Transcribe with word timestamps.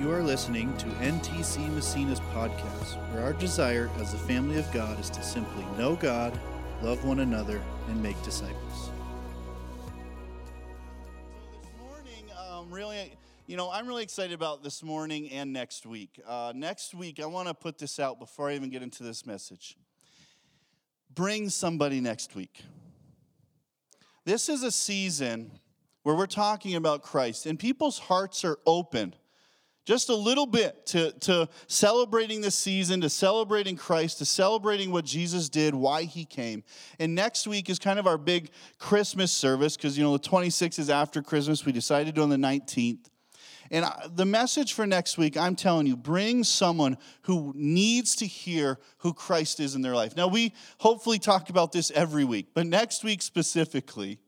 You 0.00 0.10
are 0.12 0.22
listening 0.22 0.74
to 0.78 0.86
NTC 0.86 1.68
Massena's 1.74 2.20
podcast, 2.32 2.96
where 3.12 3.22
our 3.22 3.34
desire 3.34 3.90
as 3.98 4.12
the 4.12 4.18
family 4.18 4.58
of 4.58 4.72
God 4.72 4.98
is 4.98 5.10
to 5.10 5.22
simply 5.22 5.62
know 5.76 5.94
God, 5.94 6.32
love 6.80 7.04
one 7.04 7.20
another, 7.20 7.60
and 7.86 8.02
make 8.02 8.16
disciples. 8.22 8.90
This 11.60 11.70
morning, 11.78 12.24
um, 12.48 12.70
really, 12.70 13.12
you 13.46 13.58
know, 13.58 13.70
I'm 13.70 13.86
really 13.86 14.02
excited 14.02 14.32
about 14.32 14.62
this 14.62 14.82
morning 14.82 15.30
and 15.32 15.52
next 15.52 15.84
week. 15.84 16.18
Uh, 16.26 16.54
next 16.56 16.94
week, 16.94 17.20
I 17.20 17.26
want 17.26 17.48
to 17.48 17.54
put 17.54 17.76
this 17.76 18.00
out 18.00 18.18
before 18.18 18.48
I 18.48 18.54
even 18.54 18.70
get 18.70 18.82
into 18.82 19.02
this 19.02 19.26
message. 19.26 19.76
Bring 21.14 21.50
somebody 21.50 22.00
next 22.00 22.34
week. 22.34 22.62
This 24.24 24.48
is 24.48 24.62
a 24.62 24.72
season 24.72 25.60
where 26.04 26.16
we're 26.16 26.24
talking 26.24 26.74
about 26.74 27.02
Christ, 27.02 27.44
and 27.44 27.58
people's 27.58 27.98
hearts 27.98 28.46
are 28.46 28.56
open 28.64 29.14
just 29.84 30.08
a 30.08 30.14
little 30.14 30.46
bit 30.46 30.86
to, 30.86 31.12
to 31.20 31.48
celebrating 31.66 32.40
this 32.40 32.54
season, 32.54 33.00
to 33.00 33.10
celebrating 33.10 33.76
Christ, 33.76 34.18
to 34.18 34.24
celebrating 34.24 34.90
what 34.90 35.04
Jesus 35.04 35.48
did, 35.48 35.74
why 35.74 36.02
he 36.02 36.24
came. 36.24 36.62
And 36.98 37.14
next 37.14 37.46
week 37.46 37.70
is 37.70 37.78
kind 37.78 37.98
of 37.98 38.06
our 38.06 38.18
big 38.18 38.50
Christmas 38.78 39.32
service 39.32 39.76
because, 39.76 39.96
you 39.96 40.04
know, 40.04 40.12
the 40.12 40.28
26th 40.28 40.78
is 40.78 40.90
after 40.90 41.22
Christmas. 41.22 41.64
We 41.64 41.72
decided 41.72 42.18
on 42.18 42.28
the 42.28 42.36
19th. 42.36 43.10
And 43.72 43.86
the 44.16 44.24
message 44.24 44.72
for 44.72 44.84
next 44.84 45.16
week, 45.16 45.36
I'm 45.36 45.54
telling 45.54 45.86
you, 45.86 45.96
bring 45.96 46.42
someone 46.42 46.98
who 47.22 47.52
needs 47.54 48.16
to 48.16 48.26
hear 48.26 48.80
who 48.98 49.14
Christ 49.14 49.60
is 49.60 49.76
in 49.76 49.82
their 49.82 49.94
life. 49.94 50.16
Now, 50.16 50.26
we 50.26 50.54
hopefully 50.78 51.20
talk 51.20 51.50
about 51.50 51.70
this 51.70 51.92
every 51.92 52.24
week, 52.24 52.48
but 52.52 52.66
next 52.66 53.04
week 53.04 53.22
specifically, 53.22 54.18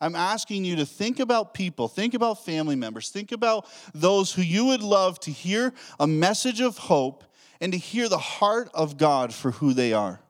I'm 0.00 0.14
asking 0.14 0.64
you 0.64 0.76
to 0.76 0.86
think 0.86 1.20
about 1.20 1.54
people, 1.54 1.88
think 1.88 2.14
about 2.14 2.44
family 2.44 2.76
members, 2.76 3.10
think 3.10 3.32
about 3.32 3.66
those 3.94 4.32
who 4.32 4.42
you 4.42 4.66
would 4.66 4.82
love 4.82 5.18
to 5.20 5.30
hear 5.30 5.72
a 5.98 6.06
message 6.06 6.60
of 6.60 6.78
hope 6.78 7.24
and 7.60 7.72
to 7.72 7.78
hear 7.78 8.08
the 8.08 8.18
heart 8.18 8.70
of 8.74 8.96
God 8.96 9.32
for 9.32 9.52
who 9.52 9.72
they 9.72 9.92
are. 9.92 10.20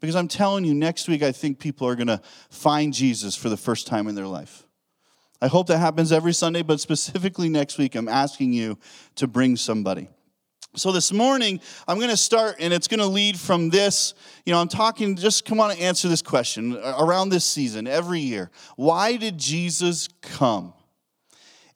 Because 0.00 0.16
I'm 0.16 0.28
telling 0.28 0.64
you, 0.64 0.74
next 0.74 1.08
week, 1.08 1.22
I 1.22 1.32
think 1.32 1.58
people 1.58 1.86
are 1.88 1.94
going 1.94 2.08
to 2.08 2.20
find 2.50 2.92
Jesus 2.92 3.34
for 3.34 3.48
the 3.48 3.56
first 3.56 3.86
time 3.86 4.06
in 4.06 4.14
their 4.14 4.26
life. 4.26 4.66
I 5.40 5.46
hope 5.46 5.66
that 5.68 5.78
happens 5.78 6.12
every 6.12 6.32
Sunday, 6.32 6.62
but 6.62 6.80
specifically 6.80 7.48
next 7.48 7.78
week, 7.78 7.94
I'm 7.94 8.08
asking 8.08 8.52
you 8.52 8.78
to 9.16 9.26
bring 9.26 9.56
somebody. 9.56 10.08
So 10.76 10.90
this 10.90 11.12
morning, 11.12 11.60
I'm 11.86 11.98
going 11.98 12.10
to 12.10 12.16
start, 12.16 12.56
and 12.58 12.74
it's 12.74 12.88
going 12.88 12.98
to 12.98 13.06
lead 13.06 13.38
from 13.38 13.70
this. 13.70 14.12
You 14.44 14.52
know, 14.52 14.60
I'm 14.60 14.66
talking, 14.66 15.14
just 15.14 15.44
come 15.44 15.60
on 15.60 15.70
and 15.70 15.78
answer 15.78 16.08
this 16.08 16.20
question 16.20 16.76
uh, 16.76 16.96
around 16.98 17.28
this 17.28 17.44
season, 17.44 17.86
every 17.86 18.18
year. 18.18 18.50
Why 18.74 19.16
did 19.16 19.38
Jesus 19.38 20.08
come? 20.20 20.74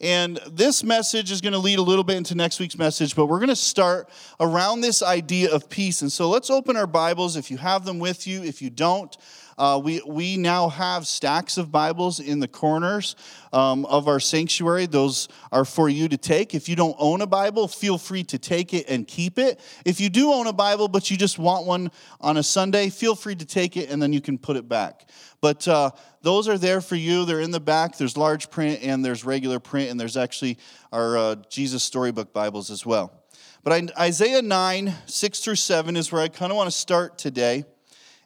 And 0.01 0.41
this 0.51 0.83
message 0.83 1.31
is 1.31 1.41
going 1.41 1.53
to 1.53 1.61
lead 1.61 1.79
a 1.79 1.83
little 1.83 2.03
bit 2.03 2.17
into 2.17 2.35
next 2.35 2.59
week's 2.59 2.77
message, 2.77 3.15
but 3.15 3.27
we're 3.27 3.39
going 3.39 3.49
to 3.51 3.57
start 3.57 4.09
around 4.41 4.81
this 4.81 5.01
idea 5.01 5.53
of 5.55 5.69
peace. 5.69 6.03
And 6.03 6.11
so 6.11 6.29
let's 6.29 6.51
open 6.51 6.77
our 6.77 6.87
Bibles 6.89 7.37
if 7.37 7.53
you 7.53 7.57
have 7.57 7.85
them 7.85 8.01
with 8.01 8.27
you. 8.27 8.43
If 8.43 8.61
you 8.61 8.69
don't, 8.69 9.17
uh, 9.59 9.81
we, 9.83 10.01
we 10.07 10.37
now 10.37 10.69
have 10.69 11.07
stacks 11.07 11.59
of 11.59 11.73
Bibles 11.73 12.21
in 12.21 12.39
the 12.39 12.49
corners 12.49 13.17
um, 13.53 13.85
of 13.87 14.07
our 14.07 14.21
sanctuary. 14.21 14.87
Those 14.87 15.29
are 15.51 15.65
for 15.65 15.89
you 15.89 16.09
to 16.09 16.17
take. 16.17 16.55
If 16.55 16.69
you 16.69 16.77
don't 16.77 16.97
own 16.99 17.21
a 17.21 17.27
Bible, 17.27 17.67
feel 17.67 17.99
free 17.99 18.23
to 18.25 18.39
take 18.39 18.73
it 18.73 18.89
and 18.89 19.07
keep 19.07 19.39
it. 19.39 19.61
If 19.85 20.01
you 20.01 20.09
do 20.09 20.33
own 20.33 20.47
a 20.47 20.53
Bible, 20.53 20.87
but 20.87 21.11
you 21.11 21.17
just 21.17 21.39
want 21.39 21.67
one 21.67 21.91
on 22.21 22.37
a 22.37 22.43
Sunday, 22.43 22.89
feel 22.89 23.17
free 23.17 23.35
to 23.35 23.45
take 23.45 23.77
it 23.77 23.91
and 23.91 24.01
then 24.01 24.13
you 24.13 24.21
can 24.21 24.39
put 24.39 24.57
it 24.57 24.69
back. 24.69 25.09
But 25.41 25.67
uh, 25.67 25.91
those 26.23 26.49
are 26.49 26.59
there 26.59 26.81
for 26.81 26.95
you. 26.97 27.25
They're 27.25 27.41
in 27.41 27.51
the 27.51 27.61
back. 27.61 27.99
There's 27.99 28.17
large 28.17 28.51
print 28.51 28.81
and 28.83 29.05
there's 29.05 29.25
regular 29.25 29.59
print, 29.59 29.91
and 29.91 30.01
there's 30.01 30.17
actually 30.17 30.59
our 30.93 31.17
uh, 31.17 31.35
Jesus 31.49 31.83
Storybook 31.83 32.33
Bibles 32.33 32.71
as 32.71 32.87
well. 32.87 33.13
But 33.65 33.99
Isaiah 33.99 34.43
9, 34.43 34.95
6 35.07 35.41
through 35.41 35.57
7 35.57 35.97
is 35.97 36.13
where 36.13 36.23
I 36.23 36.29
kind 36.29 36.53
of 36.53 36.57
want 36.57 36.69
to 36.69 36.77
start 36.77 37.19
today. 37.19 37.65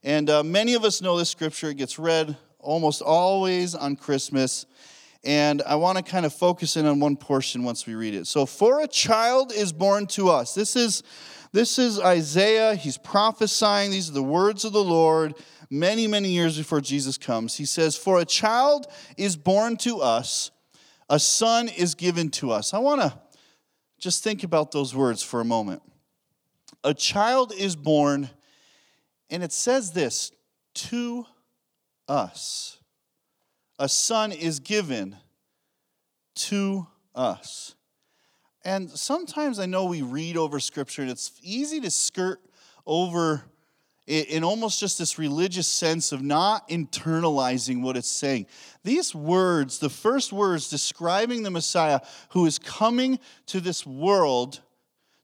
And 0.05 0.29
uh, 0.29 0.43
many 0.43 0.75
of 0.75 0.85
us 0.85 1.01
know 1.01 1.17
this 1.17 1.31
scripture. 1.31 1.71
It 1.71 1.77
gets 1.77 1.99
read 1.99 2.37
almost 2.59 3.03
always 3.03 3.75
on 3.77 3.95
Christmas. 3.95 4.67
And 5.23 5.63
I 5.63 5.77
want 5.77 5.97
to 5.99 6.03
kind 6.03 6.27
of 6.27 6.35
focus 6.35 6.77
in 6.77 6.87
on 6.87 6.99
one 6.99 7.17
portion 7.17 7.63
once 7.63 7.87
we 7.87 7.95
read 7.95 8.15
it. 8.15 8.27
So, 8.27 8.45
for 8.45 8.81
a 8.81 8.89
child 8.89 9.53
is 9.53 9.73
born 9.73 10.07
to 10.09 10.31
us. 10.31 10.55
This 10.55 10.75
is, 10.75 11.05
this 11.53 11.79
is 11.79 12.01
Isaiah. 12.01 12.75
He's 12.75 12.99
prophesying. 12.99 13.93
These 13.93 14.11
are 14.11 14.15
the 14.15 14.23
words 14.23 14.65
of 14.65 14.73
the 14.73 14.83
Lord 14.83 15.35
many, 15.71 16.09
many 16.09 16.31
years 16.31 16.59
before 16.59 16.81
Jesus 16.81 17.17
comes. 17.17 17.57
He 17.57 17.65
says, 17.65 17.97
For 17.97 18.19
a 18.19 18.25
child 18.25 18.89
is 19.17 19.37
born 19.37 19.77
to 19.79 20.01
us, 20.01 20.51
a 21.09 21.21
son 21.21 21.69
is 21.69 21.95
given 21.95 22.29
to 22.31 22.51
us. 22.51 22.75
I 22.75 22.79
want 22.79 23.03
to 23.03 23.17
just 24.01 24.25
think 24.25 24.43
about 24.43 24.73
those 24.73 24.97
words 24.97 25.23
for 25.23 25.41
a 25.41 25.45
moment. 25.45 25.83
A 26.83 26.93
child 26.93 27.53
is 27.57 27.77
born 27.77 28.29
and 29.33 29.43
it 29.43 29.51
says 29.51 29.93
this 29.93 30.31
to 30.75 31.27
us. 32.07 32.79
A 33.79 33.89
son 33.89 34.31
is 34.31 34.61
given 34.61 35.17
to 36.35 36.87
us. 37.15 37.75
And 38.63 38.91
sometimes 38.91 39.59
I 39.59 39.67
know 39.67 39.87
we 39.87 40.03
read 40.03 40.37
over 40.37 40.61
scripture 40.61 41.03
and 41.03 41.11
it's 41.11 41.33
easy 41.43 41.81
to 41.81 41.91
skirt 41.91 42.41
over 42.87 43.43
it 44.07 44.29
in 44.29 44.45
almost 44.45 44.79
just 44.79 44.99
this 44.99 45.19
religious 45.19 45.67
sense 45.67 46.13
of 46.13 46.21
not 46.21 46.69
internalizing 46.69 47.81
what 47.81 47.97
it's 47.97 48.11
saying. 48.11 48.47
These 48.85 49.15
words, 49.15 49.79
the 49.79 49.89
first 49.89 50.33
words 50.33 50.69
describing 50.69 51.43
the 51.43 51.51
Messiah 51.51 52.01
who 52.31 52.45
is 52.45 52.59
coming 52.59 53.19
to 53.47 53.61
this 53.61 53.87
world 53.87 54.61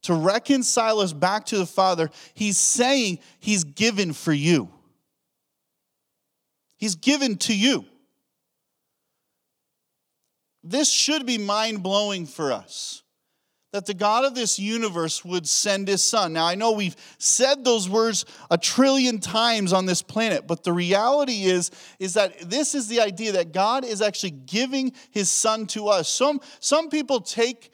to 0.08 0.14
reconcile 0.14 1.00
us 1.00 1.12
back 1.12 1.44
to 1.44 1.58
the 1.58 1.66
Father, 1.66 2.08
he's 2.32 2.56
saying 2.56 3.18
he's 3.40 3.62
given 3.62 4.14
for 4.14 4.32
you. 4.32 4.70
He's 6.78 6.94
given 6.94 7.36
to 7.36 7.54
you. 7.54 7.84
This 10.64 10.90
should 10.90 11.26
be 11.26 11.36
mind 11.36 11.82
blowing 11.82 12.24
for 12.24 12.52
us 12.52 13.02
that 13.72 13.84
the 13.84 13.92
God 13.92 14.24
of 14.24 14.34
this 14.34 14.58
universe 14.58 15.26
would 15.26 15.46
send 15.46 15.88
his 15.88 16.02
son. 16.02 16.32
Now, 16.32 16.46
I 16.46 16.54
know 16.54 16.72
we've 16.72 16.96
said 17.18 17.62
those 17.62 17.86
words 17.86 18.24
a 18.50 18.56
trillion 18.56 19.18
times 19.18 19.74
on 19.74 19.84
this 19.84 20.00
planet, 20.00 20.46
but 20.46 20.64
the 20.64 20.72
reality 20.72 21.42
is, 21.42 21.70
is 21.98 22.14
that 22.14 22.48
this 22.48 22.74
is 22.74 22.88
the 22.88 23.00
idea 23.00 23.32
that 23.32 23.52
God 23.52 23.84
is 23.84 24.00
actually 24.00 24.30
giving 24.30 24.94
his 25.10 25.30
son 25.30 25.66
to 25.66 25.88
us. 25.88 26.08
Some, 26.08 26.40
some 26.60 26.88
people 26.88 27.20
take 27.20 27.70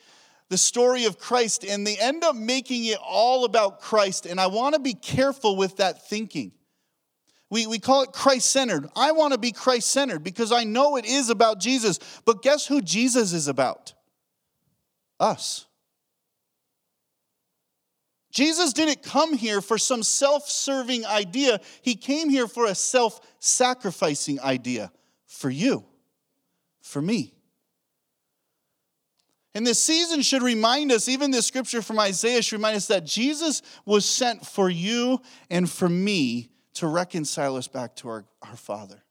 the 0.51 0.59
story 0.59 1.05
of 1.05 1.19
Christ 1.19 1.65
and 1.65 1.87
they 1.87 1.97
end 1.97 2.23
up 2.23 2.37
making 2.37 2.85
it 2.85 2.99
all 3.03 3.45
about 3.45 3.81
Christ. 3.81 4.27
And 4.27 4.41
I 4.41 4.47
want 4.47 4.75
to 4.75 4.81
be 4.81 4.95
careful 4.95 5.57
with 5.57 5.79
that 5.79 6.09
thinking. 6.09 6.53
We, 7.51 7.67
we 7.67 7.79
call 7.79 8.03
it 8.03 8.13
Christ 8.13 8.51
centered. 8.51 8.89
I 8.97 9.13
want 9.13 9.33
to 9.33 9.39
be 9.39 9.53
Christ 9.53 9.89
centered 9.89 10.25
because 10.25 10.53
I 10.53 10.65
know 10.65 10.97
it 10.97 11.05
is 11.05 11.31
about 11.31 11.61
Jesus. 11.61 11.99
But 12.25 12.43
guess 12.43 12.67
who 12.67 12.81
Jesus 12.81 13.33
is 13.33 13.49
about? 13.49 13.95
Us. 15.21 15.67
Jesus 18.33 18.73
didn't 18.73 19.05
come 19.05 19.33
here 19.35 19.61
for 19.61 19.79
some 19.79 20.03
self 20.03 20.49
serving 20.51 21.07
idea, 21.07 21.61
He 21.83 21.95
came 21.95 22.29
here 22.29 22.49
for 22.49 22.67
a 22.67 22.75
self 22.75 23.21
sacrificing 23.39 24.41
idea 24.41 24.91
for 25.25 25.49
you, 25.49 25.85
for 26.83 27.01
me. 27.01 27.35
And 29.55 29.65
this 29.67 29.83
season 29.83 30.23
should 30.23 30.43
remind 30.43 30.91
us, 30.91 31.09
even 31.09 31.31
this 31.31 31.47
scripture 31.47 31.81
from 31.81 32.01
Isaiah 32.01 32.43
should 32.43 32.57
remind 32.57 32.77
us 32.77 32.89
that 32.89 33.05
Jesus 33.05 33.63
was 33.85 34.05
sent 34.05 34.45
for 34.45 34.69
you 34.69 35.21
and 35.49 35.71
for 35.71 35.89
me 35.89 36.51
to 36.75 36.89
reconcile 36.89 37.57
us 37.57 37.69
back 37.69 37.95
to 37.97 38.09
our, 38.09 38.25
our 38.43 38.57
Father. 38.57 39.05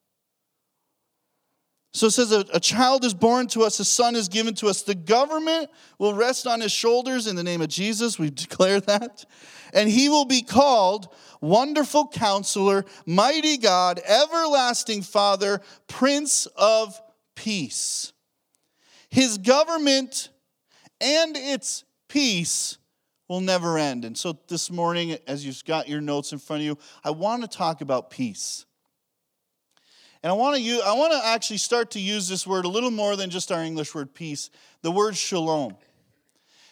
So 1.94 2.08
it 2.08 2.12
says, 2.12 2.32
a, 2.32 2.44
a 2.54 2.60
child 2.60 3.06
is 3.06 3.14
born 3.14 3.48
to 3.50 3.62
us, 3.62 3.80
a 3.80 3.86
son 3.86 4.16
is 4.16 4.28
given 4.28 4.56
to 4.56 4.68
us. 4.68 4.82
The 4.82 4.96
government 4.96 5.70
will 6.00 6.16
rest 6.16 6.48
on 6.48 6.60
his 6.60 6.72
shoulders 6.72 7.28
in 7.28 7.36
the 7.36 7.44
name 7.44 7.62
of 7.62 7.70
Jesus. 7.70 8.18
We 8.18 8.30
declare 8.32 8.82
that. 8.82 9.26
And 9.74 9.90
he 9.90 10.10
will 10.10 10.26
be 10.26 10.42
called 10.42 11.08
Wonderful 11.40 12.08
Counselor, 12.08 12.84
Mighty 13.06 13.58
God, 13.58 14.02
Everlasting 14.06 15.04
Father, 15.04 15.62
Prince 15.88 16.48
of 16.58 17.00
Peace. 17.36 18.12
His 19.10 19.38
government 19.38 20.30
and 21.04 21.36
its 21.36 21.84
peace 22.08 22.78
will 23.28 23.42
never 23.42 23.78
end. 23.78 24.06
And 24.06 24.18
so 24.18 24.40
this 24.48 24.72
morning, 24.72 25.18
as 25.28 25.46
you've 25.46 25.64
got 25.66 25.90
your 25.90 26.02
notes 26.02 26.32
in 26.32 26.40
front 26.40 26.62
of 26.62 26.66
you, 26.66 26.78
I 27.04 27.12
want 27.12 27.42
to 27.42 27.48
talk 27.48 27.82
about 27.82 28.10
peace. 28.10 28.66
And 30.22 30.32
I 30.32 30.34
want 30.34 30.56
to 30.56 30.62
use, 30.62 30.82
I 30.82 30.94
want 30.94 31.12
to 31.12 31.26
actually 31.26 31.58
start 31.58 31.92
to 31.92 32.00
use 32.00 32.30
this 32.30 32.48
word 32.48 32.64
a 32.64 32.70
little 32.70 32.92
more 32.92 33.18
than 33.18 33.30
just 33.30 33.52
our 33.52 33.62
English 33.62 33.94
word 33.94 34.14
peace, 34.14 34.50
the 34.82 34.92
word 34.92 35.18
shalom. 35.18 35.76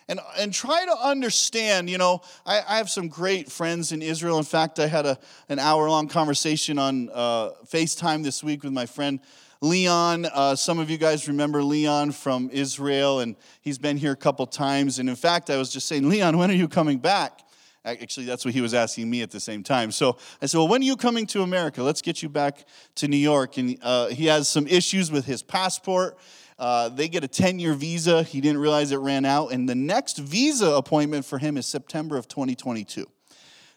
And, 0.07 0.19
and 0.37 0.53
try 0.53 0.85
to 0.85 0.97
understand, 0.97 1.89
you 1.89 1.97
know, 1.97 2.21
I, 2.45 2.61
I 2.67 2.77
have 2.77 2.89
some 2.89 3.07
great 3.07 3.51
friends 3.51 3.91
in 3.91 4.01
Israel. 4.01 4.37
In 4.37 4.43
fact, 4.43 4.79
I 4.79 4.87
had 4.87 5.05
a, 5.05 5.17
an 5.47 5.59
hour 5.59 5.89
long 5.89 6.07
conversation 6.07 6.77
on 6.79 7.09
uh, 7.13 7.51
FaceTime 7.65 8.23
this 8.23 8.43
week 8.43 8.63
with 8.63 8.73
my 8.73 8.85
friend 8.85 9.19
Leon, 9.63 10.25
uh, 10.25 10.55
some 10.55 10.79
of 10.79 10.89
you 10.89 10.97
guys 10.97 11.27
remember 11.27 11.61
Leon 11.63 12.13
from 12.13 12.49
Israel, 12.51 13.19
and 13.19 13.35
he's 13.61 13.77
been 13.77 13.95
here 13.95 14.11
a 14.11 14.15
couple 14.15 14.47
times. 14.47 14.97
And 14.97 15.07
in 15.07 15.15
fact, 15.15 15.51
I 15.51 15.57
was 15.57 15.71
just 15.71 15.87
saying, 15.87 16.09
Leon, 16.09 16.35
when 16.39 16.49
are 16.49 16.55
you 16.55 16.67
coming 16.67 16.97
back? 16.97 17.41
Actually, 17.85 18.25
that's 18.25 18.43
what 18.43 18.55
he 18.55 18.61
was 18.61 18.73
asking 18.73 19.07
me 19.07 19.21
at 19.21 19.29
the 19.29 19.39
same 19.39 19.61
time. 19.61 19.91
So 19.91 20.17
I 20.41 20.47
said, 20.47 20.57
Well, 20.57 20.67
when 20.67 20.81
are 20.81 20.85
you 20.85 20.95
coming 20.95 21.27
to 21.27 21.41
America? 21.43 21.81
Let's 21.83 22.01
get 22.01 22.23
you 22.23 22.29
back 22.29 22.65
to 22.95 23.07
New 23.07 23.17
York. 23.17 23.57
And 23.57 23.77
uh, 23.81 24.07
he 24.07 24.25
has 24.27 24.47
some 24.47 24.67
issues 24.67 25.11
with 25.11 25.25
his 25.25 25.43
passport. 25.43 26.17
Uh, 26.57 26.89
they 26.89 27.07
get 27.07 27.23
a 27.23 27.27
10 27.27 27.57
year 27.57 27.73
visa. 27.73 28.21
He 28.23 28.41
didn't 28.41 28.59
realize 28.59 28.91
it 28.91 28.97
ran 28.97 29.25
out. 29.25 29.51
And 29.51 29.67
the 29.67 29.75
next 29.75 30.19
visa 30.19 30.71
appointment 30.73 31.25
for 31.25 31.39
him 31.39 31.57
is 31.57 31.65
September 31.65 32.17
of 32.17 32.27
2022. 32.27 33.07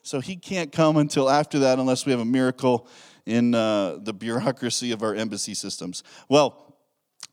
So 0.04 0.20
he 0.20 0.36
can't 0.36 0.70
come 0.70 0.98
until 0.98 1.30
after 1.30 1.60
that 1.60 1.78
unless 1.78 2.04
we 2.04 2.12
have 2.12 2.20
a 2.20 2.26
miracle 2.26 2.86
in 3.24 3.54
uh, 3.54 3.96
the 4.02 4.12
bureaucracy 4.12 4.92
of 4.92 5.02
our 5.02 5.14
embassy 5.14 5.54
systems. 5.54 6.04
Well, 6.28 6.76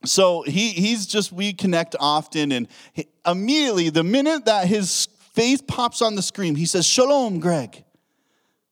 so 0.05 0.41
he, 0.43 0.69
he's 0.69 1.05
just, 1.05 1.33
we 1.33 1.51
connect 1.51 1.97
often, 1.99 2.53
and 2.53 2.69
he, 2.93 3.07
immediately, 3.27 3.89
the 3.89 4.05
minute 4.05 4.45
that 4.45 4.67
his 4.67 5.09
face 5.33 5.61
pops 5.61 6.01
on 6.01 6.15
the 6.15 6.21
screen, 6.21 6.55
he 6.55 6.65
says, 6.65 6.87
Shalom, 6.87 7.41
Greg. 7.41 7.83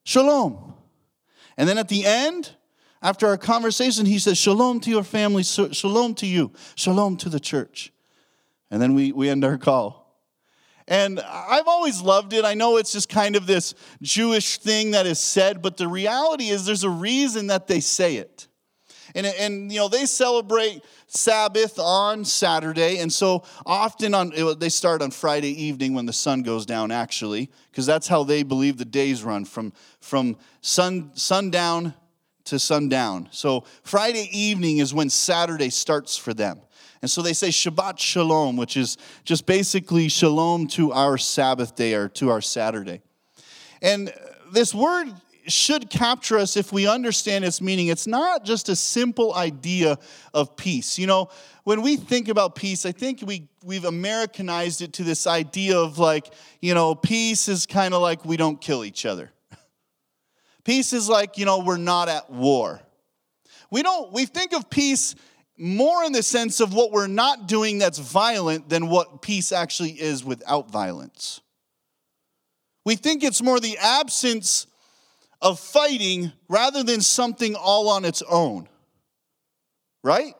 Shalom. 0.05 0.73
And 1.57 1.67
then 1.67 1.77
at 1.77 1.89
the 1.89 2.05
end, 2.05 2.55
after 3.01 3.27
our 3.27 3.37
conversation, 3.37 4.05
he 4.05 4.17
says, 4.17 4.37
Shalom 4.37 4.79
to 4.79 4.89
your 4.89 5.03
family, 5.03 5.43
shalom 5.43 6.15
to 6.15 6.25
you, 6.25 6.53
shalom 6.75 7.17
to 7.17 7.27
the 7.27 7.39
church. 7.39 7.91
And 8.71 8.81
then 8.81 8.95
we, 8.95 9.11
we 9.11 9.29
end 9.29 9.43
our 9.43 9.57
call. 9.57 9.98
And 10.89 11.19
I've 11.19 11.67
always 11.67 12.01
loved 12.01 12.33
it. 12.33 12.43
I 12.43 12.55
know 12.55 12.77
it's 12.77 12.91
just 12.91 13.09
kind 13.09 13.35
of 13.35 13.45
this 13.45 13.75
Jewish 14.01 14.57
thing 14.57 14.91
that 14.91 15.05
is 15.05 15.19
said, 15.19 15.61
but 15.61 15.77
the 15.77 15.87
reality 15.87 16.49
is 16.49 16.65
there's 16.65 16.83
a 16.83 16.89
reason 16.89 17.47
that 17.47 17.67
they 17.67 17.79
say 17.79 18.15
it. 18.15 18.47
And, 19.13 19.27
and 19.27 19.71
you 19.71 19.77
know, 19.79 19.87
they 19.87 20.07
celebrate 20.07 20.83
Sabbath 21.05 21.77
on 21.77 22.25
Saturday. 22.25 22.99
And 22.99 23.13
so 23.13 23.43
often 23.67 24.15
on 24.15 24.33
they 24.57 24.69
start 24.69 25.03
on 25.03 25.11
Friday 25.11 25.63
evening 25.63 25.93
when 25.93 26.07
the 26.07 26.13
sun 26.13 26.41
goes 26.41 26.65
down, 26.65 26.91
actually, 26.91 27.51
because 27.69 27.85
that's 27.85 28.07
how 28.07 28.23
they 28.23 28.41
believe 28.41 28.77
the 28.77 28.85
days 28.85 29.23
run 29.23 29.45
from, 29.45 29.73
from 29.99 30.37
sun, 30.61 31.11
sundown 31.13 31.93
to 32.45 32.57
sundown. 32.57 33.27
So 33.31 33.63
Friday 33.83 34.27
evening 34.31 34.79
is 34.79 34.91
when 34.91 35.11
Saturday 35.11 35.69
starts 35.69 36.17
for 36.17 36.33
them. 36.33 36.61
And 37.01 37.09
so 37.09 37.21
they 37.21 37.33
say 37.33 37.49
Shabbat 37.49 37.97
Shalom, 37.97 38.57
which 38.57 38.75
is 38.75 38.97
just 39.23 39.45
basically 39.45 40.09
shalom 40.09 40.67
to 40.69 40.91
our 40.91 41.17
Sabbath 41.17 41.75
day 41.75 41.93
or 41.93 42.09
to 42.09 42.29
our 42.29 42.41
Saturday. 42.41 43.01
And 43.81 44.13
this 44.51 44.73
word 44.73 45.07
should 45.47 45.89
capture 45.89 46.37
us 46.37 46.57
if 46.57 46.71
we 46.71 46.87
understand 46.87 47.45
its 47.45 47.61
meaning. 47.61 47.87
It's 47.87 48.07
not 48.07 48.43
just 48.43 48.69
a 48.69 48.75
simple 48.75 49.33
idea 49.33 49.97
of 50.33 50.55
peace. 50.55 50.99
You 50.99 51.07
know, 51.07 51.29
when 51.63 51.81
we 51.81 51.95
think 51.95 52.27
about 52.27 52.55
peace, 52.55 52.85
I 52.85 52.91
think 52.91 53.21
we, 53.25 53.47
we've 53.63 53.85
Americanized 53.85 54.81
it 54.81 54.93
to 54.93 55.03
this 55.03 55.25
idea 55.25 55.77
of 55.77 55.97
like, 55.97 56.31
you 56.61 56.73
know, 56.73 56.95
peace 56.95 57.47
is 57.47 57.65
kind 57.65 57.93
of 57.93 58.01
like 58.01 58.25
we 58.25 58.37
don't 58.37 58.59
kill 58.59 58.83
each 58.83 59.05
other. 59.05 59.31
Peace 60.65 60.93
is 60.93 61.09
like, 61.09 61.37
you 61.37 61.45
know, 61.45 61.59
we're 61.59 61.77
not 61.77 62.09
at 62.09 62.29
war. 62.29 62.79
We 63.71 63.81
don't, 63.81 64.11
we 64.11 64.25
think 64.25 64.53
of 64.53 64.69
peace 64.69 65.15
more 65.59 66.03
in 66.05 66.13
the 66.13 66.23
sense 66.23 66.61
of 66.61 66.73
what 66.73 66.91
we're 66.91 67.07
not 67.07 67.47
doing 67.47 67.79
that's 67.79 67.99
violent 67.99 68.69
than 68.69 68.87
what 68.87 69.21
peace 69.21 69.51
actually 69.51 69.91
is 69.91 70.23
without 70.23 70.71
violence. 70.71 71.41
We 72.85 72.95
think 72.95 73.23
it's 73.23 73.41
more 73.41 73.59
the 73.59 73.77
absence 73.77 74.67
of 75.41 75.59
fighting 75.59 76.31
rather 76.47 76.83
than 76.83 77.01
something 77.01 77.55
all 77.55 77.89
on 77.89 78.05
its 78.05 78.21
own. 78.21 78.67
Right? 80.03 80.33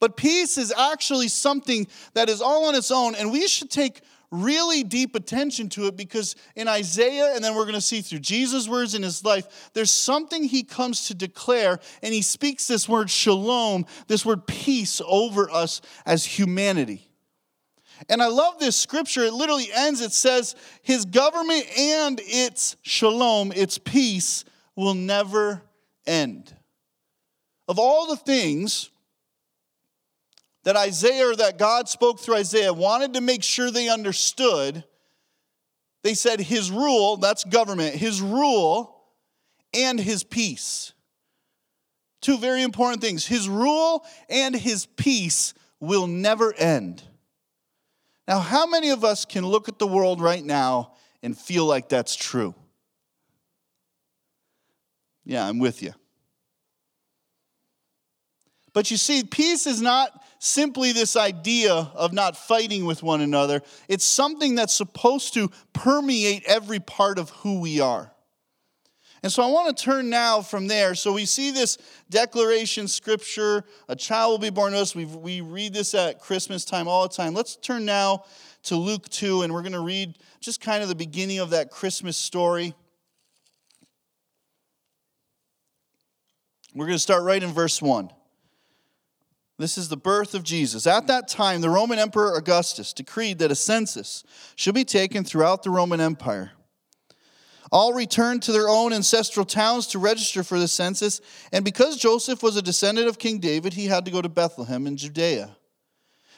But 0.00 0.16
peace 0.16 0.58
is 0.58 0.72
actually 0.76 1.28
something 1.28 1.86
that 2.14 2.28
is 2.28 2.40
all 2.40 2.66
on 2.66 2.74
its 2.74 2.90
own, 2.90 3.14
and 3.14 3.32
we 3.32 3.48
should 3.48 3.70
take 3.70 4.00
really 4.30 4.82
deep 4.82 5.14
attention 5.14 5.68
to 5.70 5.86
it 5.86 5.96
because 5.96 6.36
in 6.54 6.68
Isaiah, 6.68 7.32
and 7.34 7.42
then 7.42 7.54
we're 7.54 7.64
going 7.64 7.74
to 7.74 7.80
see 7.80 8.00
through 8.00 8.18
Jesus' 8.20 8.68
words 8.68 8.94
in 8.94 9.02
his 9.02 9.24
life, 9.24 9.70
there's 9.72 9.90
something 9.90 10.44
he 10.44 10.62
comes 10.62 11.08
to 11.08 11.14
declare, 11.14 11.78
and 12.02 12.12
he 12.12 12.22
speaks 12.22 12.66
this 12.66 12.88
word 12.88 13.10
shalom, 13.10 13.86
this 14.06 14.26
word 14.26 14.46
peace 14.46 15.00
over 15.06 15.50
us 15.50 15.80
as 16.04 16.24
humanity. 16.24 17.08
And 18.08 18.22
I 18.22 18.28
love 18.28 18.58
this 18.58 18.76
scripture. 18.76 19.24
It 19.24 19.32
literally 19.32 19.68
ends, 19.74 20.00
it 20.00 20.12
says, 20.12 20.54
His 20.82 21.04
government 21.04 21.66
and 21.76 22.20
its 22.22 22.76
shalom, 22.82 23.52
its 23.52 23.78
peace, 23.78 24.44
will 24.76 24.94
never 24.94 25.62
end. 26.06 26.54
Of 27.66 27.78
all 27.78 28.06
the 28.06 28.16
things 28.16 28.90
that 30.68 30.76
Isaiah 30.76 31.30
or 31.30 31.34
that 31.34 31.56
God 31.56 31.88
spoke 31.88 32.20
through 32.20 32.34
Isaiah 32.34 32.74
wanted 32.74 33.14
to 33.14 33.22
make 33.22 33.42
sure 33.42 33.70
they 33.70 33.88
understood, 33.88 34.84
they 36.02 36.12
said 36.12 36.40
his 36.40 36.70
rule, 36.70 37.16
that's 37.16 37.42
government, 37.42 37.94
his 37.94 38.20
rule 38.20 39.02
and 39.72 39.98
his 39.98 40.24
peace. 40.24 40.92
Two 42.20 42.36
very 42.36 42.60
important 42.60 43.00
things. 43.00 43.24
His 43.24 43.48
rule 43.48 44.04
and 44.28 44.54
his 44.54 44.84
peace 44.84 45.54
will 45.80 46.06
never 46.06 46.52
end. 46.52 47.02
Now, 48.26 48.40
how 48.40 48.66
many 48.66 48.90
of 48.90 49.04
us 49.04 49.24
can 49.24 49.46
look 49.46 49.70
at 49.70 49.78
the 49.78 49.86
world 49.86 50.20
right 50.20 50.44
now 50.44 50.92
and 51.22 51.34
feel 51.34 51.64
like 51.64 51.88
that's 51.88 52.14
true? 52.14 52.54
Yeah, 55.24 55.48
I'm 55.48 55.60
with 55.60 55.82
you. 55.82 55.94
But 58.78 58.92
you 58.92 58.96
see, 58.96 59.24
peace 59.24 59.66
is 59.66 59.82
not 59.82 60.22
simply 60.38 60.92
this 60.92 61.16
idea 61.16 61.72
of 61.72 62.12
not 62.12 62.36
fighting 62.36 62.84
with 62.84 63.02
one 63.02 63.20
another, 63.20 63.60
it's 63.88 64.04
something 64.04 64.54
that's 64.54 64.72
supposed 64.72 65.34
to 65.34 65.50
permeate 65.72 66.44
every 66.46 66.78
part 66.78 67.18
of 67.18 67.30
who 67.30 67.58
we 67.58 67.80
are. 67.80 68.12
And 69.24 69.32
so 69.32 69.42
I 69.42 69.48
want 69.48 69.76
to 69.76 69.84
turn 69.84 70.10
now 70.10 70.42
from 70.42 70.68
there. 70.68 70.94
So 70.94 71.12
we 71.12 71.24
see 71.24 71.50
this 71.50 71.76
declaration 72.08 72.86
scripture, 72.86 73.64
a 73.88 73.96
child 73.96 74.30
will 74.30 74.38
be 74.48 74.50
born 74.50 74.74
to 74.74 74.78
us. 74.78 74.94
we 74.94 75.06
we 75.06 75.40
read 75.40 75.74
this 75.74 75.92
at 75.92 76.20
Christmas 76.20 76.64
time 76.64 76.86
all 76.86 77.02
the 77.02 77.12
time. 77.12 77.34
Let's 77.34 77.56
turn 77.56 77.84
now 77.84 78.26
to 78.62 78.76
Luke 78.76 79.08
2, 79.08 79.42
and 79.42 79.52
we're 79.52 79.62
going 79.62 79.72
to 79.72 79.80
read 79.80 80.18
just 80.38 80.60
kind 80.60 80.84
of 80.84 80.88
the 80.88 80.94
beginning 80.94 81.40
of 81.40 81.50
that 81.50 81.72
Christmas 81.72 82.16
story. 82.16 82.76
We're 86.76 86.86
going 86.86 86.94
to 86.94 87.02
start 87.02 87.24
right 87.24 87.42
in 87.42 87.50
verse 87.50 87.82
1. 87.82 88.10
This 89.58 89.76
is 89.76 89.88
the 89.88 89.96
birth 89.96 90.34
of 90.34 90.44
Jesus. 90.44 90.86
At 90.86 91.08
that 91.08 91.26
time, 91.26 91.60
the 91.60 91.68
Roman 91.68 91.98
Emperor 91.98 92.36
Augustus 92.36 92.92
decreed 92.92 93.40
that 93.40 93.50
a 93.50 93.56
census 93.56 94.22
should 94.54 94.74
be 94.74 94.84
taken 94.84 95.24
throughout 95.24 95.64
the 95.64 95.70
Roman 95.70 96.00
Empire. 96.00 96.52
All 97.72 97.92
returned 97.92 98.42
to 98.44 98.52
their 98.52 98.68
own 98.68 98.92
ancestral 98.92 99.44
towns 99.44 99.88
to 99.88 99.98
register 99.98 100.42
for 100.42 100.58
the 100.58 100.68
census, 100.68 101.20
and 101.52 101.64
because 101.64 101.98
Joseph 101.98 102.42
was 102.42 102.56
a 102.56 102.62
descendant 102.62 103.08
of 103.08 103.18
King 103.18 103.40
David, 103.40 103.74
he 103.74 103.86
had 103.86 104.04
to 104.04 104.10
go 104.10 104.22
to 104.22 104.28
Bethlehem 104.28 104.86
in 104.86 104.96
Judea. 104.96 105.56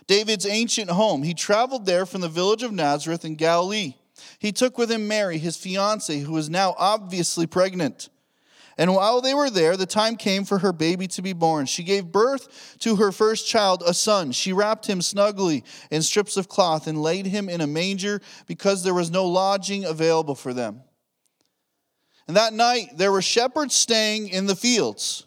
David's 0.07 0.47
ancient 0.47 0.91
home. 0.91 1.23
He 1.23 1.35
traveled 1.35 1.87
there 1.87 2.07
from 2.07 2.21
the 2.23 2.29
village 2.29 2.63
of 2.63 2.73
Nazareth 2.73 3.25
in 3.25 3.37
Galilee. 3.37 3.95
He 4.39 4.51
took 4.51 4.77
with 4.77 4.91
him 4.91 5.07
Mary, 5.07 5.39
his 5.39 5.57
fiancee, 5.57 6.21
who 6.21 6.33
was 6.33 6.51
now 6.51 6.75
obviously 6.79 7.47
pregnant. 7.47 8.09
And 8.79 8.95
while 8.95 9.21
they 9.21 9.35
were 9.35 9.51
there, 9.51 9.77
the 9.77 9.87
time 9.87 10.17
came 10.17 10.45
for 10.45 10.59
her 10.59 10.73
baby 10.73 11.07
to 11.09 11.23
be 11.23 11.33
born. 11.33 11.67
She 11.67 11.83
gave 11.83 12.13
birth 12.13 12.77
to 12.81 12.97
her 12.97 13.13
first 13.13 13.47
child, 13.47 13.83
a 13.87 13.93
son. 13.93 14.33
She 14.33 14.53
wrapped 14.53 14.87
him 14.87 15.03
snugly 15.03 15.65
in 15.91 16.03
strips 16.03 16.37
of 16.37 16.49
cloth 16.49 16.87
and 16.87 17.03
laid 17.03 17.27
him 17.27 17.49
in 17.49 17.61
a 17.61 17.67
manger 17.67 18.21
because 18.47 18.83
there 18.83 18.95
was 18.95 19.11
no 19.11 19.27
lodging 19.27 19.85
available 19.85 20.35
for 20.35 20.55
them. 20.55 20.83
And 22.27 22.37
that 22.37 22.53
night 22.53 22.97
there 22.97 23.13
were 23.13 23.23
shepherds 23.23 23.75
staying 23.75 24.29
in 24.29 24.47
the 24.47 24.57
fields 24.57 25.27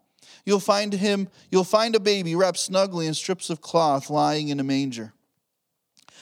You'll 0.45 0.59
find 0.59 0.93
him, 0.93 1.29
you'll 1.49 1.63
find 1.63 1.95
a 1.95 1.99
baby 1.99 2.35
wrapped 2.35 2.59
snugly 2.59 3.07
in 3.07 3.13
strips 3.13 3.49
of 3.49 3.61
cloth 3.61 4.09
lying 4.09 4.49
in 4.49 4.59
a 4.59 4.63
manger. 4.63 5.13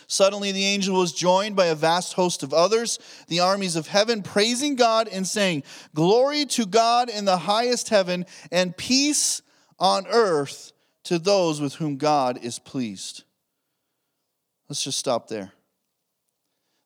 Suddenly, 0.08 0.52
the 0.52 0.66
angel 0.66 0.98
was 0.98 1.14
joined 1.14 1.56
by 1.56 1.68
a 1.68 1.76
vast 1.76 2.14
host 2.14 2.42
of 2.42 2.52
others, 2.52 2.98
the 3.28 3.42
armies 3.42 3.76
of 3.76 3.88
heaven, 3.88 4.24
praising 4.24 4.76
God 4.76 5.08
and 5.08 5.28
saying, 5.28 5.62
Glory 5.94 6.46
to 6.48 6.66
God 6.66 7.10
in 7.10 7.26
the 7.26 7.38
highest 7.38 7.90
heaven, 7.90 8.26
and 8.52 8.76
peace 8.76 9.44
on 9.78 10.08
earth 10.08 10.72
to 11.04 11.20
those 11.20 11.62
with 11.62 11.76
whom 11.76 11.98
God 11.98 12.44
is 12.44 12.58
pleased. 12.58 13.24
Let's 14.68 14.84
just 14.84 14.98
stop 14.98 15.28
there. 15.28 15.52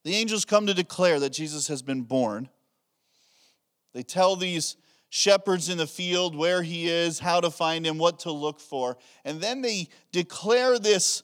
The 0.04 0.16
angels 0.16 0.44
come 0.44 0.68
to 0.68 0.74
declare 0.74 1.22
that 1.22 1.32
Jesus 1.32 1.70
has 1.70 1.82
been 1.82 2.02
born. 2.02 2.50
They 3.94 4.04
tell 4.04 4.36
these 4.36 4.76
shepherds 5.14 5.70
in 5.70 5.78
the 5.78 5.86
field 5.86 6.36
where 6.36 6.64
he 6.64 6.88
is, 6.88 7.20
how 7.20 7.40
to 7.40 7.52
find 7.52 7.86
him, 7.86 8.00
what 8.00 8.18
to 8.18 8.32
look 8.32 8.60
for. 8.60 8.98
And 9.24 9.40
then 9.40 9.62
they 9.62 9.88
declare 10.12 10.80
this 10.80 11.22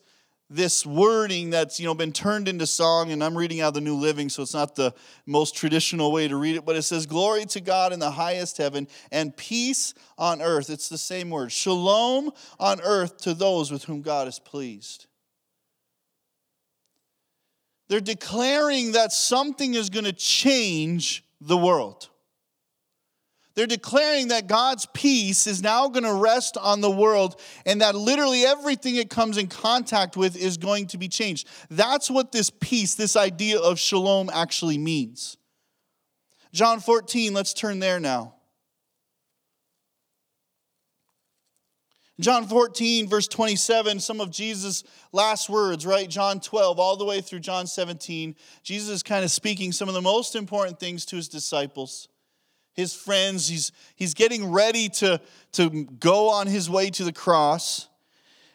this 0.51 0.85
wording 0.85 1.49
that's 1.49 1.79
you 1.79 1.87
know 1.87 1.93
been 1.93 2.11
turned 2.11 2.47
into 2.47 2.65
song 2.65 3.11
and 3.11 3.23
i'm 3.23 3.37
reading 3.37 3.61
out 3.61 3.75
the 3.75 3.81
new 3.81 3.93
living 3.93 4.29
so 4.29 4.41
it's 4.41 4.55
not 4.55 4.73
the 4.73 4.91
most 5.27 5.55
traditional 5.55 6.11
way 6.11 6.27
to 6.27 6.35
read 6.35 6.55
it 6.55 6.65
but 6.65 6.75
it 6.75 6.81
says 6.81 7.05
glory 7.05 7.45
to 7.45 7.61
god 7.61 7.93
in 7.93 7.99
the 7.99 8.09
highest 8.09 8.57
heaven 8.57 8.87
and 9.11 9.37
peace 9.37 9.93
on 10.17 10.41
earth. 10.41 10.71
It's 10.71 10.89
the 10.89 10.97
same 10.97 11.29
word 11.29 11.51
shalom 11.51 12.31
on 12.59 12.81
earth 12.81 13.17
to 13.19 13.35
those 13.35 13.71
with 13.71 13.83
whom 13.83 14.01
god 14.01 14.27
is 14.27 14.39
pleased. 14.39 15.05
They're 17.87 17.99
declaring 17.99 18.93
that 18.93 19.11
something 19.11 19.75
is 19.75 19.91
going 19.91 20.05
to 20.05 20.13
change 20.13 21.23
the 21.39 21.57
world 21.57 22.09
they're 23.59 23.67
declaring 23.67 24.29
that 24.29 24.47
God's 24.47 24.85
peace 24.93 25.45
is 25.45 25.61
now 25.61 25.89
going 25.89 26.05
to 26.05 26.13
rest 26.13 26.55
on 26.55 26.79
the 26.79 26.89
world 26.89 27.41
and 27.65 27.81
that 27.81 27.93
literally 27.93 28.45
everything 28.45 28.95
it 28.95 29.09
comes 29.09 29.37
in 29.37 29.47
contact 29.47 30.15
with 30.15 30.37
is 30.37 30.55
going 30.55 30.87
to 30.87 30.97
be 30.97 31.09
changed. 31.09 31.45
That's 31.69 32.09
what 32.09 32.31
this 32.31 32.49
peace, 32.49 32.95
this 32.95 33.17
idea 33.17 33.59
of 33.59 33.77
shalom 33.77 34.29
actually 34.33 34.77
means. 34.77 35.35
John 36.53 36.79
14, 36.79 37.33
let's 37.33 37.53
turn 37.53 37.79
there 37.79 37.99
now. 37.99 38.35
John 42.21 42.47
14, 42.47 43.09
verse 43.09 43.27
27, 43.27 43.99
some 43.99 44.21
of 44.21 44.31
Jesus' 44.31 44.85
last 45.11 45.49
words, 45.49 45.85
right? 45.85 46.09
John 46.09 46.39
12, 46.39 46.79
all 46.79 46.95
the 46.95 47.03
way 47.03 47.19
through 47.19 47.39
John 47.39 47.67
17. 47.67 48.37
Jesus 48.63 48.87
is 48.87 49.03
kind 49.03 49.25
of 49.25 49.31
speaking 49.31 49.73
some 49.73 49.89
of 49.89 49.95
the 49.95 50.01
most 50.01 50.37
important 50.37 50.79
things 50.79 51.05
to 51.07 51.17
his 51.17 51.27
disciples 51.27 52.07
his 52.79 52.93
friends. 52.93 53.47
He's, 53.47 53.71
he's 53.95 54.13
getting 54.13 54.51
ready 54.51 54.89
to, 54.89 55.21
to 55.53 55.69
go 55.69 56.29
on 56.29 56.47
his 56.47 56.69
way 56.69 56.89
to 56.91 57.03
the 57.03 57.13
cross. 57.13 57.87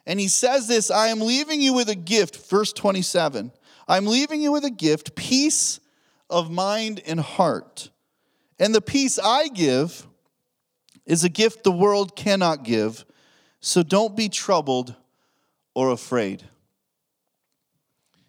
And 0.06 0.18
he 0.18 0.28
says 0.28 0.66
this 0.66 0.90
I 0.90 1.08
am 1.08 1.20
leaving 1.20 1.60
you 1.60 1.72
with 1.72 1.88
a 1.88 1.94
gift, 1.94 2.48
verse 2.48 2.72
27. 2.72 3.52
I'm 3.86 4.06
leaving 4.06 4.40
you 4.40 4.50
with 4.50 4.64
a 4.64 4.70
gift, 4.70 5.14
peace 5.14 5.78
of 6.30 6.50
mind 6.50 7.02
and 7.06 7.20
heart. 7.20 7.90
And 8.58 8.74
the 8.74 8.80
peace 8.80 9.18
I 9.22 9.48
give 9.48 10.06
is 11.06 11.22
a 11.22 11.28
gift 11.28 11.64
the 11.64 11.72
world 11.72 12.16
cannot 12.16 12.64
give. 12.64 13.04
So 13.60 13.82
don't 13.82 14.16
be 14.16 14.28
troubled 14.28 14.94
or 15.74 15.90
afraid. 15.90 16.42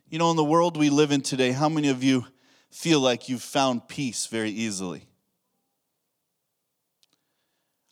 You 0.09 0.19
know, 0.19 0.31
in 0.31 0.37
the 0.37 0.43
world 0.43 0.77
we 0.77 0.89
live 0.89 1.11
in 1.11 1.21
today, 1.21 1.51
how 1.51 1.69
many 1.69 1.89
of 1.89 2.03
you 2.03 2.25
feel 2.69 2.99
like 2.99 3.29
you've 3.29 3.41
found 3.41 3.87
peace 3.87 4.27
very 4.27 4.49
easily? 4.49 5.07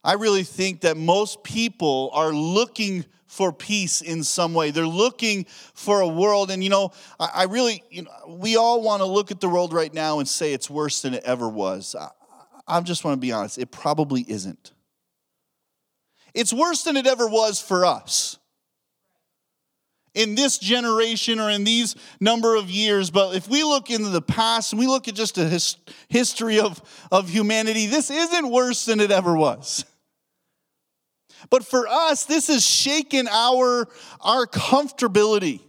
I 0.04 0.14
really 0.14 0.44
think 0.44 0.82
that 0.82 0.98
most 0.98 1.44
people 1.44 2.10
are 2.14 2.32
looking 2.34 3.06
for 3.34 3.52
peace 3.52 4.02
in 4.02 4.24
some 4.24 4.54
way. 4.54 4.70
They're 4.70 4.86
looking 4.86 5.46
for 5.74 6.02
a 6.02 6.08
world. 6.08 6.52
And, 6.52 6.64
you 6.64 6.70
know, 6.70 6.92
I, 7.20 7.30
I 7.34 7.44
really, 7.46 7.84
you 7.90 8.04
know, 8.04 8.12
we 8.28 8.58
all 8.58 8.82
want 8.82 9.02
to 9.02 9.08
look 9.08 9.32
at 9.32 9.42
the 9.42 9.50
world 9.50 9.74
right 9.74 9.92
now 9.94 10.20
and 10.20 10.28
say 10.28 10.54
it's 10.54 10.70
worse 10.70 11.02
than 11.02 11.16
it 11.16 11.24
ever 11.24 11.50
was. 11.50 11.96
I, 12.00 12.10
I 12.68 12.80
just 12.82 13.04
want 13.04 13.16
to 13.16 13.20
be 13.20 13.32
honest, 13.32 13.58
it 13.58 13.72
probably 13.72 14.22
isn't. 14.28 14.72
It's 16.34 16.54
worse 16.54 16.84
than 16.84 16.96
it 16.98 17.08
ever 17.08 17.28
was 17.28 17.60
for 17.60 17.86
us 17.86 18.38
in 20.14 20.36
this 20.36 20.60
generation 20.60 21.40
or 21.40 21.50
in 21.50 21.64
these 21.64 21.96
number 22.20 22.56
of 22.56 22.70
years. 22.70 23.10
But 23.10 23.36
if 23.36 23.48
we 23.48 23.64
look 23.64 23.90
into 23.90 24.10
the 24.10 24.22
past 24.22 24.74
and 24.74 24.80
we 24.80 24.88
look 24.88 25.08
at 25.08 25.16
just 25.16 25.38
a 25.38 25.46
his, 25.46 25.78
history 26.08 26.60
of, 26.60 26.82
of 27.12 27.30
humanity, 27.30 27.88
this 27.88 28.12
isn't 28.12 28.50
worse 28.50 28.86
than 28.86 29.00
it 29.00 29.12
ever 29.12 29.36
was. 29.36 29.86
But 31.50 31.66
for 31.66 31.88
us, 31.88 32.26
this 32.26 32.48
has 32.48 32.66
shaken 32.66 33.28
our, 33.28 33.88
our 34.22 34.46
comfortability, 34.46 35.62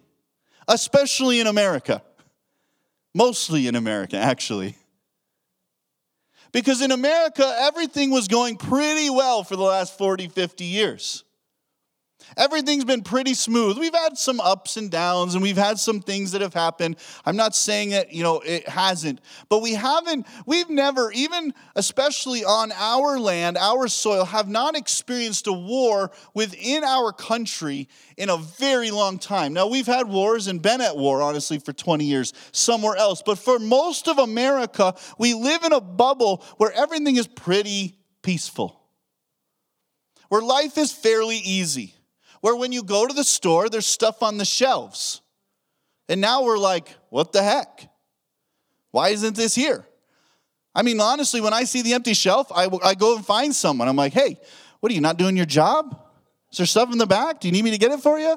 especially 0.69 1.41
in 1.41 1.47
America. 1.47 2.03
Mostly 3.15 3.67
in 3.67 3.77
America, 3.77 4.17
actually. 4.17 4.77
Because 6.53 6.83
in 6.83 6.93
America, 6.93 7.45
everything 7.61 8.11
was 8.11 8.29
going 8.29 8.57
pretty 8.57 9.11
well 9.11 9.43
for 9.43 9.57
the 9.57 9.63
last 9.63 9.99
40, 9.99 10.29
50 10.29 10.65
years. 10.65 11.25
Everything's 12.37 12.85
been 12.85 13.03
pretty 13.03 13.35
smooth. 13.35 13.79
We've 13.79 13.95
had 13.95 14.19
some 14.19 14.41
ups 14.41 14.77
and 14.77 14.91
downs 14.91 15.35
and 15.35 15.43
we've 15.43 15.57
had 15.57 15.79
some 15.79 16.01
things 16.01 16.33
that 16.33 16.41
have 16.41 16.55
happened. 16.55 16.97
I'm 17.25 17.37
not 17.37 17.55
saying 17.55 17.91
that, 17.91 18.13
you 18.13 18.23
know, 18.23 18.41
it 18.41 18.69
hasn't, 18.69 19.21
but 19.49 19.63
we 19.63 19.75
haven't, 19.75 20.27
we've 20.47 20.69
never, 20.69 21.13
even 21.13 21.55
especially 21.77 22.45
on 22.45 22.73
our 22.73 23.19
land, 23.19 23.57
our 23.57 23.89
soil, 23.89 24.25
have 24.25 24.49
not 24.49 24.77
experienced 24.77 25.47
a 25.47 25.53
war 25.53 26.11
within 26.35 26.83
our 26.85 27.13
country 27.13 27.89
in 28.17 28.31
a 28.31 28.37
very 28.37 28.91
long 28.91 29.19
time. 29.19 29.53
Now, 29.53 29.69
we've 29.69 29.87
had 29.87 30.09
wars 30.09 30.49
and 30.49 30.61
been 30.61 30.81
at 30.81 30.97
war, 30.97 31.23
honestly, 31.23 31.59
for 31.59 31.73
20 31.73 32.05
years 32.05 32.33
somewhere 32.53 32.97
else, 32.97 33.23
but 33.25 33.39
for 33.39 33.59
most 33.59 34.09
of 34.09 34.19
America, 34.19 34.95
we 35.19 35.35
live 35.35 35.63
in 35.65 35.73
a 35.73 35.81
bubble 35.81 36.45
where 36.57 36.73
everything 36.73 37.17
is 37.17 37.27
pretty 37.27 37.97
peaceful, 38.23 38.81
where 40.29 40.43
life 40.43 40.79
is 40.79 40.93
fairly 40.93 41.37
easy 41.37 41.94
where 42.45 42.55
when 42.55 42.73
you 42.73 42.83
go 42.83 43.07
to 43.07 43.15
the 43.15 43.25
store, 43.25 43.71
there's 43.71 43.87
stuff 43.87 44.23
on 44.23 44.37
the 44.37 44.45
shelves. 44.45 45.23
And 46.11 46.21
now 46.21 46.45
we're 46.45 46.59
like, 46.59 46.95
what 47.09 47.33
the 47.33 47.43
heck? 47.43 47.89
Why 48.91 49.09
isn't 49.09 49.35
this 49.35 49.55
here? 49.55 49.87
I 50.75 50.83
mean, 50.83 51.01
honestly, 51.01 51.41
when 51.41 51.55
I 51.55 51.65
see 51.65 51.81
the 51.81 51.95
empty 51.95 52.13
shelf, 52.13 52.53
I, 52.55 52.69
I 52.85 52.97
go 52.97 53.17
and 53.17 53.25
find 53.25 53.57
someone. 53.57 53.89
I'm 53.89 53.97
like, 53.97 54.13
hey, 54.13 54.37
what 54.81 54.93
are 54.93 54.95
you 54.95 55.01
not 55.01 55.17
doing 55.17 55.39
your 55.39 55.47
job? 55.47 55.99
Is 56.53 56.59
there 56.59 56.67
stuff 56.67 56.93
in 56.93 56.99
the 56.99 57.07
back? 57.07 57.41
Do 57.41 57.49
you 57.49 57.53
need 57.53 57.65
me 57.65 57.71
to 57.71 57.79
get 57.79 57.93
it 57.93 58.01
for 58.01 58.19
you? 58.19 58.37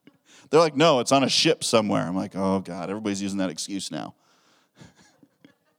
They're 0.50 0.58
like, 0.58 0.74
no, 0.74 1.00
it's 1.00 1.12
on 1.12 1.22
a 1.22 1.28
ship 1.28 1.62
somewhere. 1.62 2.04
I'm 2.06 2.16
like, 2.16 2.34
oh 2.34 2.60
God, 2.60 2.88
everybody's 2.88 3.20
using 3.20 3.36
that 3.36 3.50
excuse 3.50 3.90
now. 3.90 4.14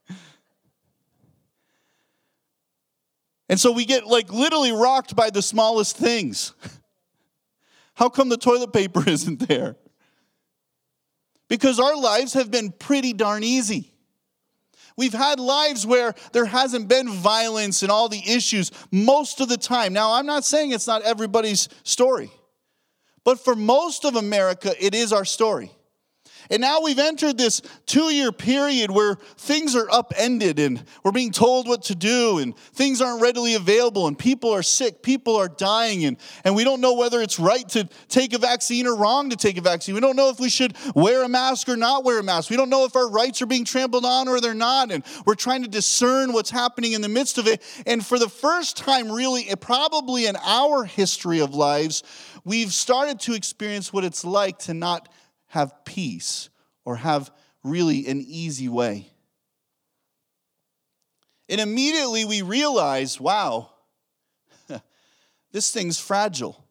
and 3.48 3.58
so 3.58 3.72
we 3.72 3.84
get 3.84 4.06
like 4.06 4.32
literally 4.32 4.70
rocked 4.70 5.16
by 5.16 5.30
the 5.30 5.42
smallest 5.42 5.96
things. 5.96 6.54
How 7.94 8.08
come 8.08 8.28
the 8.28 8.36
toilet 8.36 8.72
paper 8.72 9.02
isn't 9.08 9.48
there? 9.48 9.76
Because 11.48 11.78
our 11.78 11.96
lives 11.96 12.32
have 12.34 12.50
been 12.50 12.72
pretty 12.72 13.12
darn 13.12 13.44
easy. 13.44 13.92
We've 14.96 15.12
had 15.12 15.40
lives 15.40 15.86
where 15.86 16.14
there 16.32 16.44
hasn't 16.44 16.88
been 16.88 17.08
violence 17.08 17.82
and 17.82 17.90
all 17.90 18.08
the 18.08 18.22
issues 18.26 18.70
most 18.92 19.40
of 19.40 19.48
the 19.48 19.56
time. 19.56 19.92
Now, 19.92 20.12
I'm 20.12 20.26
not 20.26 20.44
saying 20.44 20.70
it's 20.70 20.86
not 20.86 21.02
everybody's 21.02 21.68
story, 21.82 22.30
but 23.24 23.40
for 23.40 23.56
most 23.56 24.04
of 24.04 24.14
America, 24.14 24.72
it 24.80 24.94
is 24.94 25.12
our 25.12 25.24
story. 25.24 25.72
And 26.50 26.60
now 26.60 26.80
we've 26.80 26.98
entered 26.98 27.38
this 27.38 27.62
two 27.86 28.12
year 28.12 28.32
period 28.32 28.90
where 28.90 29.16
things 29.36 29.74
are 29.74 29.88
upended 29.90 30.58
and 30.58 30.84
we're 31.02 31.12
being 31.12 31.32
told 31.32 31.66
what 31.66 31.82
to 31.84 31.94
do 31.94 32.38
and 32.38 32.56
things 32.56 33.00
aren't 33.00 33.22
readily 33.22 33.54
available 33.54 34.06
and 34.06 34.18
people 34.18 34.52
are 34.52 34.62
sick, 34.62 35.02
people 35.02 35.36
are 35.36 35.48
dying, 35.48 36.04
and, 36.04 36.16
and 36.44 36.54
we 36.54 36.64
don't 36.64 36.80
know 36.80 36.94
whether 36.94 37.20
it's 37.22 37.38
right 37.38 37.68
to 37.70 37.88
take 38.08 38.32
a 38.32 38.38
vaccine 38.38 38.86
or 38.86 38.96
wrong 38.96 39.30
to 39.30 39.36
take 39.36 39.56
a 39.58 39.60
vaccine. 39.60 39.94
We 39.94 40.00
don't 40.00 40.16
know 40.16 40.28
if 40.28 40.38
we 40.38 40.48
should 40.48 40.76
wear 40.94 41.24
a 41.24 41.28
mask 41.28 41.68
or 41.68 41.76
not 41.76 42.04
wear 42.04 42.18
a 42.18 42.22
mask. 42.22 42.50
We 42.50 42.56
don't 42.56 42.70
know 42.70 42.84
if 42.84 42.94
our 42.96 43.08
rights 43.08 43.40
are 43.42 43.46
being 43.46 43.64
trampled 43.64 44.04
on 44.04 44.28
or 44.28 44.40
they're 44.40 44.54
not. 44.54 44.90
And 44.90 45.04
we're 45.26 45.34
trying 45.34 45.62
to 45.62 45.68
discern 45.68 46.32
what's 46.32 46.50
happening 46.50 46.92
in 46.92 47.00
the 47.00 47.08
midst 47.08 47.38
of 47.38 47.46
it. 47.46 47.62
And 47.86 48.04
for 48.04 48.18
the 48.18 48.28
first 48.28 48.76
time, 48.76 49.10
really, 49.10 49.48
probably 49.60 50.26
in 50.26 50.36
our 50.36 50.84
history 50.84 51.40
of 51.40 51.54
lives, 51.54 52.02
we've 52.44 52.72
started 52.72 53.20
to 53.20 53.34
experience 53.34 53.92
what 53.92 54.04
it's 54.04 54.24
like 54.24 54.58
to 54.60 54.74
not 54.74 55.08
have 55.54 55.84
peace 55.84 56.50
or 56.84 56.96
have 56.96 57.30
really 57.62 58.08
an 58.08 58.20
easy 58.26 58.68
way. 58.68 59.06
And 61.48 61.60
immediately 61.60 62.24
we 62.24 62.42
realize 62.42 63.20
wow, 63.20 63.70
this 65.52 65.70
thing's 65.70 66.00
fragile. 66.00 66.64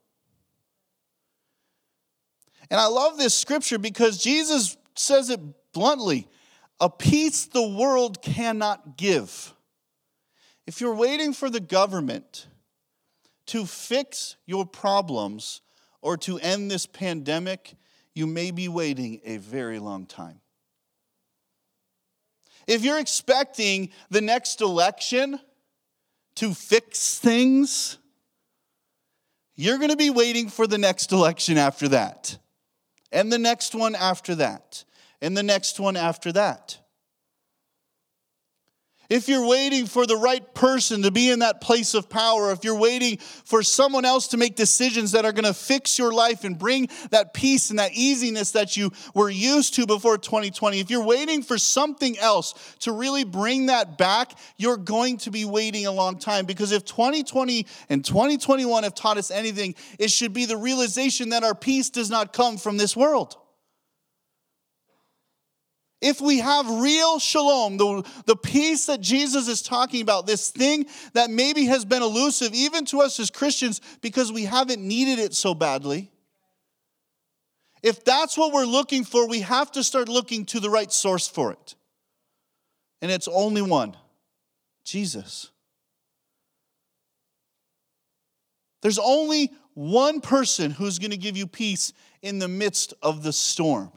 And 2.70 2.78
I 2.78 2.88
love 2.88 3.18
this 3.18 3.34
scripture 3.34 3.80
because 3.80 4.22
Jesus 4.22 4.76
says 4.98 5.30
it 5.30 5.40
bluntly 5.72 6.28
a 6.82 6.90
peace 6.90 7.46
the 7.46 7.66
world 7.66 8.22
cannot 8.22 8.98
give. 8.98 9.54
If 10.68 10.82
you're 10.82 10.96
waiting 10.96 11.32
for 11.32 11.50
the 11.50 11.62
government 11.62 12.48
to 13.48 13.66
fix 13.66 14.36
your 14.46 14.66
problems 14.66 15.62
or 16.02 16.18
to 16.18 16.38
end 16.40 16.70
this 16.70 16.86
pandemic, 16.86 17.78
you 18.14 18.28
may 18.28 18.52
be 18.52 18.68
waiting 18.68 19.22
a 19.24 19.38
very 19.38 19.80
long 19.80 20.06
time. 20.06 20.40
If 22.68 22.84
you're 22.84 23.00
expecting 23.00 23.90
the 24.10 24.22
next 24.22 24.62
election 24.62 25.40
to 26.36 26.54
fix 26.54 27.20
things, 27.20 27.98
you're 29.56 29.78
going 29.78 29.90
to 29.90 29.98
be 29.98 30.10
waiting 30.10 30.50
for 30.50 30.66
the 30.66 30.78
next 30.78 31.12
election 31.12 31.58
after 31.58 31.90
that, 31.90 32.38
and 33.12 33.32
the 33.32 33.38
next 33.38 33.76
one 33.76 33.96
after 33.96 34.36
that, 34.36 34.84
and 35.22 35.36
the 35.36 35.44
next 35.44 35.80
one 35.80 35.98
after 35.98 36.32
that. 36.32 36.80
If 39.14 39.28
you're 39.28 39.46
waiting 39.46 39.86
for 39.86 40.08
the 40.08 40.18
right 40.18 40.56
person 40.56 41.04
to 41.04 41.12
be 41.12 41.30
in 41.30 41.38
that 41.40 41.62
place 41.62 41.94
of 41.94 42.10
power, 42.10 42.52
if 42.52 42.64
you're 42.64 42.80
waiting 42.80 43.20
for 43.20 43.62
someone 43.62 44.06
else 44.06 44.30
to 44.30 44.38
make 44.38 44.56
decisions 44.56 45.12
that 45.12 45.24
are 45.24 45.32
going 45.32 45.46
to 45.46 45.54
fix 45.54 46.00
your 46.00 46.12
life 46.12 46.44
and 46.44 46.58
bring 46.58 46.90
that 47.12 47.32
peace 47.32 47.70
and 47.70 47.78
that 47.78 47.92
easiness 47.94 48.54
that 48.54 48.76
you 48.76 48.92
were 49.14 49.30
used 49.30 49.76
to 49.76 49.86
before 49.86 50.18
2020, 50.18 50.80
if 50.80 50.90
you're 50.90 51.06
waiting 51.06 51.44
for 51.44 51.60
something 51.60 52.18
else 52.18 52.76
to 52.80 52.92
really 52.92 53.24
bring 53.24 53.68
that 53.68 54.00
back, 54.00 54.32
you're 54.58 54.78
going 54.78 55.18
to 55.18 55.30
be 55.30 55.46
waiting 55.46 55.86
a 55.86 55.92
long 55.92 56.18
time. 56.18 56.48
Because 56.48 56.72
if 56.72 56.84
2020 56.84 57.68
and 57.90 58.04
2021 58.04 58.82
have 58.82 58.96
taught 58.96 59.20
us 59.20 59.30
anything, 59.30 59.76
it 60.00 60.10
should 60.10 60.34
be 60.34 60.48
the 60.48 60.58
realization 60.58 61.30
that 61.30 61.44
our 61.44 61.54
peace 61.54 61.92
does 61.92 62.10
not 62.10 62.34
come 62.34 62.58
from 62.58 62.78
this 62.78 62.98
world. 62.98 63.38
If 66.04 66.20
we 66.20 66.40
have 66.40 66.70
real 66.70 67.18
shalom, 67.18 67.78
the, 67.78 68.06
the 68.26 68.36
peace 68.36 68.88
that 68.88 69.00
Jesus 69.00 69.48
is 69.48 69.62
talking 69.62 70.02
about, 70.02 70.28
this 70.28 70.50
thing 70.50 70.86
that 71.14 71.30
maybe 71.30 71.68
has 71.68 71.86
been 71.86 72.04
elusive 72.04 72.54
even 72.54 72.84
to 72.88 73.00
us 73.00 73.22
as 73.22 73.32
Christians 73.32 73.80
because 74.02 74.30
we 74.30 74.44
haven't 74.44 74.86
needed 74.86 75.18
it 75.18 75.34
so 75.34 75.56
badly, 75.56 76.12
if 77.82 78.04
that's 78.04 78.38
what 78.38 78.52
we're 78.52 78.66
looking 78.66 79.06
for, 79.06 79.30
we 79.30 79.40
have 79.40 79.72
to 79.72 79.84
start 79.84 80.10
looking 80.10 80.46
to 80.48 80.60
the 80.60 80.70
right 80.70 80.92
source 80.92 81.26
for 81.26 81.54
it. 81.54 81.76
And 83.02 83.10
it's 83.10 83.30
only 83.30 83.62
one 83.62 83.96
Jesus. 84.84 85.52
There's 88.82 89.00
only 89.00 89.54
one 89.74 90.20
person 90.20 90.72
who's 90.72 91.00
going 91.00 91.12
to 91.12 91.18
give 91.18 91.38
you 91.38 91.48
peace 91.48 91.94
in 92.22 92.40
the 92.40 92.50
midst 92.50 92.94
of 93.02 93.24
the 93.24 93.32
storm 93.32 93.94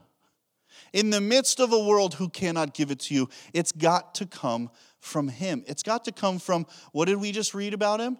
in 0.96 1.10
the 1.10 1.20
midst 1.20 1.60
of 1.60 1.74
a 1.74 1.78
world 1.78 2.14
who 2.14 2.26
cannot 2.30 2.72
give 2.72 2.90
it 2.90 2.98
to 2.98 3.14
you. 3.14 3.28
It's 3.52 3.70
got 3.70 4.14
to 4.14 4.24
come 4.24 4.70
from 4.98 5.28
Him. 5.28 5.62
It's 5.66 5.82
got 5.82 6.06
to 6.06 6.12
come 6.12 6.38
from, 6.38 6.66
what 6.92 7.04
did 7.04 7.16
we 7.16 7.32
just 7.32 7.52
read 7.52 7.74
about 7.74 8.00
Him? 8.00 8.16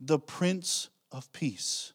The 0.00 0.18
Prince 0.18 0.88
of 1.12 1.30
Peace. 1.34 1.92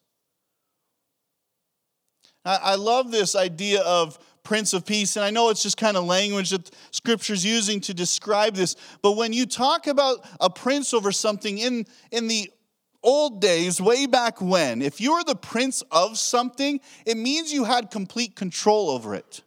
I 2.45 2.75
love 2.75 3.11
this 3.11 3.35
idea 3.35 3.81
of 3.81 4.19
Prince 4.43 4.73
of 4.73 4.85
Peace, 4.85 5.15
and 5.15 5.25
I 5.25 5.31
know 5.31 5.49
it's 5.49 5.63
just 5.63 5.77
kind 5.77 5.97
of 5.97 6.05
language 6.05 6.51
that 6.51 6.69
Scripture's 6.91 7.43
using 7.43 7.81
to 7.81 7.93
describe 7.95 8.55
this, 8.55 8.75
but 9.01 9.13
when 9.13 9.33
you 9.33 9.47
talk 9.47 9.87
about 9.87 10.25
a 10.39 10.49
prince 10.49 10.93
over 10.93 11.11
something 11.11 11.57
in, 11.57 11.85
in 12.11 12.27
the 12.27 12.51
old 13.01 13.41
days, 13.41 13.81
way 13.81 14.05
back 14.05 14.41
when, 14.41 14.83
if 14.83 15.01
you 15.01 15.13
were 15.13 15.23
the 15.23 15.35
prince 15.35 15.81
of 15.91 16.19
something, 16.19 16.79
it 17.05 17.17
means 17.17 17.51
you 17.51 17.63
had 17.63 17.89
complete 17.89 18.35
control 18.35 18.91
over 18.91 19.15
it. 19.15 19.41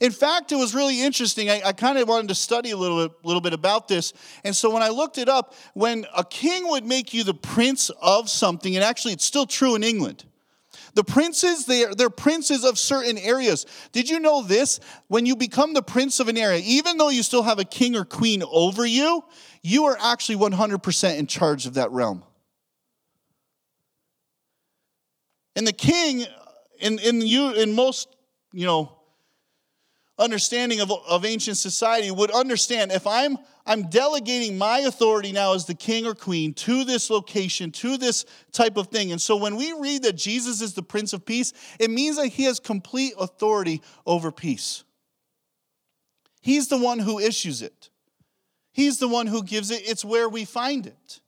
In 0.00 0.10
fact, 0.10 0.52
it 0.52 0.56
was 0.56 0.74
really 0.74 1.02
interesting. 1.02 1.50
I, 1.50 1.62
I 1.66 1.72
kind 1.72 1.98
of 1.98 2.08
wanted 2.08 2.28
to 2.28 2.34
study 2.34 2.70
a 2.70 2.76
little 2.76 3.08
bit, 3.08 3.16
little 3.24 3.40
bit 3.40 3.52
about 3.52 3.88
this. 3.88 4.12
And 4.42 4.54
so 4.54 4.70
when 4.70 4.82
I 4.82 4.88
looked 4.88 5.18
it 5.18 5.28
up, 5.28 5.54
when 5.74 6.06
a 6.16 6.24
king 6.24 6.68
would 6.68 6.84
make 6.84 7.14
you 7.14 7.24
the 7.24 7.34
prince 7.34 7.90
of 8.02 8.28
something, 8.28 8.74
and 8.74 8.84
actually 8.84 9.12
it's 9.12 9.24
still 9.24 9.46
true 9.46 9.74
in 9.74 9.84
England. 9.84 10.24
The 10.94 11.04
princes, 11.04 11.66
they 11.66 11.84
are, 11.84 11.94
they're 11.94 12.10
princes 12.10 12.64
of 12.64 12.78
certain 12.78 13.18
areas. 13.18 13.66
Did 13.92 14.08
you 14.08 14.20
know 14.20 14.42
this? 14.42 14.78
When 15.08 15.26
you 15.26 15.34
become 15.36 15.74
the 15.74 15.82
prince 15.82 16.20
of 16.20 16.28
an 16.28 16.38
area, 16.38 16.62
even 16.64 16.98
though 16.98 17.08
you 17.08 17.22
still 17.22 17.42
have 17.42 17.58
a 17.58 17.64
king 17.64 17.96
or 17.96 18.04
queen 18.04 18.42
over 18.48 18.86
you, 18.86 19.24
you 19.62 19.84
are 19.86 19.96
actually 20.00 20.36
100% 20.36 21.18
in 21.18 21.26
charge 21.26 21.66
of 21.66 21.74
that 21.74 21.90
realm. 21.90 22.22
And 25.56 25.66
the 25.66 25.72
king, 25.72 26.26
in, 26.78 26.98
in, 26.98 27.20
you, 27.20 27.52
in 27.52 27.74
most, 27.74 28.08
you 28.52 28.66
know, 28.66 28.96
understanding 30.18 30.80
of, 30.80 30.90
of 30.90 31.24
ancient 31.24 31.56
society 31.56 32.10
would 32.10 32.30
understand 32.30 32.92
if 32.92 33.06
I'm 33.06 33.38
I'm 33.66 33.88
delegating 33.88 34.58
my 34.58 34.80
authority 34.80 35.32
now 35.32 35.54
as 35.54 35.64
the 35.64 35.74
king 35.74 36.06
or 36.06 36.14
queen 36.14 36.52
to 36.52 36.84
this 36.84 37.08
location, 37.08 37.70
to 37.72 37.96
this 37.96 38.26
type 38.52 38.76
of 38.76 38.88
thing. 38.88 39.10
And 39.10 39.20
so 39.20 39.36
when 39.36 39.56
we 39.56 39.72
read 39.72 40.02
that 40.02 40.16
Jesus 40.16 40.60
is 40.60 40.74
the 40.74 40.82
Prince 40.82 41.14
of 41.14 41.24
Peace, 41.24 41.54
it 41.80 41.90
means 41.90 42.16
that 42.16 42.28
he 42.28 42.44
has 42.44 42.60
complete 42.60 43.14
authority 43.18 43.80
over 44.04 44.30
peace. 44.30 44.84
He's 46.42 46.68
the 46.68 46.76
one 46.76 46.98
who 46.98 47.18
issues 47.18 47.62
it. 47.62 47.88
He's 48.72 48.98
the 48.98 49.08
one 49.08 49.26
who 49.26 49.42
gives 49.42 49.70
it. 49.70 49.88
It's 49.88 50.04
where 50.04 50.28
we 50.28 50.44
find 50.44 50.86
it. 50.86 51.20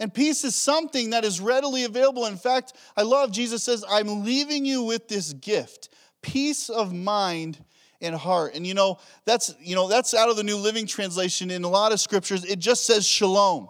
And 0.00 0.12
peace 0.12 0.44
is 0.44 0.56
something 0.56 1.10
that 1.10 1.24
is 1.24 1.40
readily 1.40 1.84
available. 1.84 2.24
In 2.24 2.36
fact, 2.36 2.72
I 2.96 3.02
love 3.02 3.32
Jesus 3.32 3.62
says, 3.62 3.84
I'm 3.88 4.24
leaving 4.24 4.64
you 4.64 4.82
with 4.82 5.08
this 5.08 5.34
gift 5.34 5.90
peace 6.24 6.70
of 6.70 6.94
mind 6.94 7.62
and 8.00 8.14
heart. 8.14 8.54
And 8.54 8.66
you 8.66 8.74
know, 8.74 8.98
that's 9.24 9.54
you 9.60 9.74
know, 9.74 9.88
that's 9.88 10.14
out 10.14 10.30
of 10.30 10.36
the 10.36 10.42
New 10.42 10.56
Living 10.56 10.86
Translation 10.86 11.50
in 11.50 11.62
a 11.62 11.68
lot 11.68 11.92
of 11.92 12.00
scriptures. 12.00 12.44
It 12.44 12.58
just 12.58 12.86
says 12.86 13.06
shalom. 13.06 13.68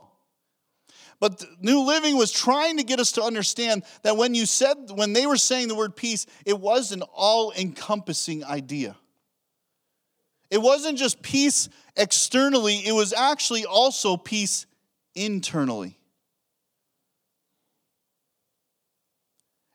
But 1.21 1.45
New 1.61 1.81
Living 1.81 2.17
was 2.17 2.31
trying 2.31 2.77
to 2.79 2.85
get 2.85 3.01
us 3.01 3.13
to 3.13 3.23
understand 3.23 3.83
that 4.03 4.17
when 4.17 4.35
you 4.35 4.47
said 4.47 4.77
when 4.95 5.13
they 5.13 5.27
were 5.27 5.37
saying 5.37 5.69
the 5.69 5.75
word 5.75 5.97
peace, 5.97 6.27
it 6.47 6.59
was 6.59 6.93
an 6.93 7.03
all-encompassing 7.03 8.45
idea. 8.45 8.97
It 10.51 10.59
wasn't 10.59 10.99
just 10.99 11.23
peace 11.23 11.69
externally, 11.97 12.77
it 12.87 12.93
was 12.93 13.13
actually 13.13 13.65
also 13.65 14.17
peace 14.17 14.67
internally. 15.15 15.99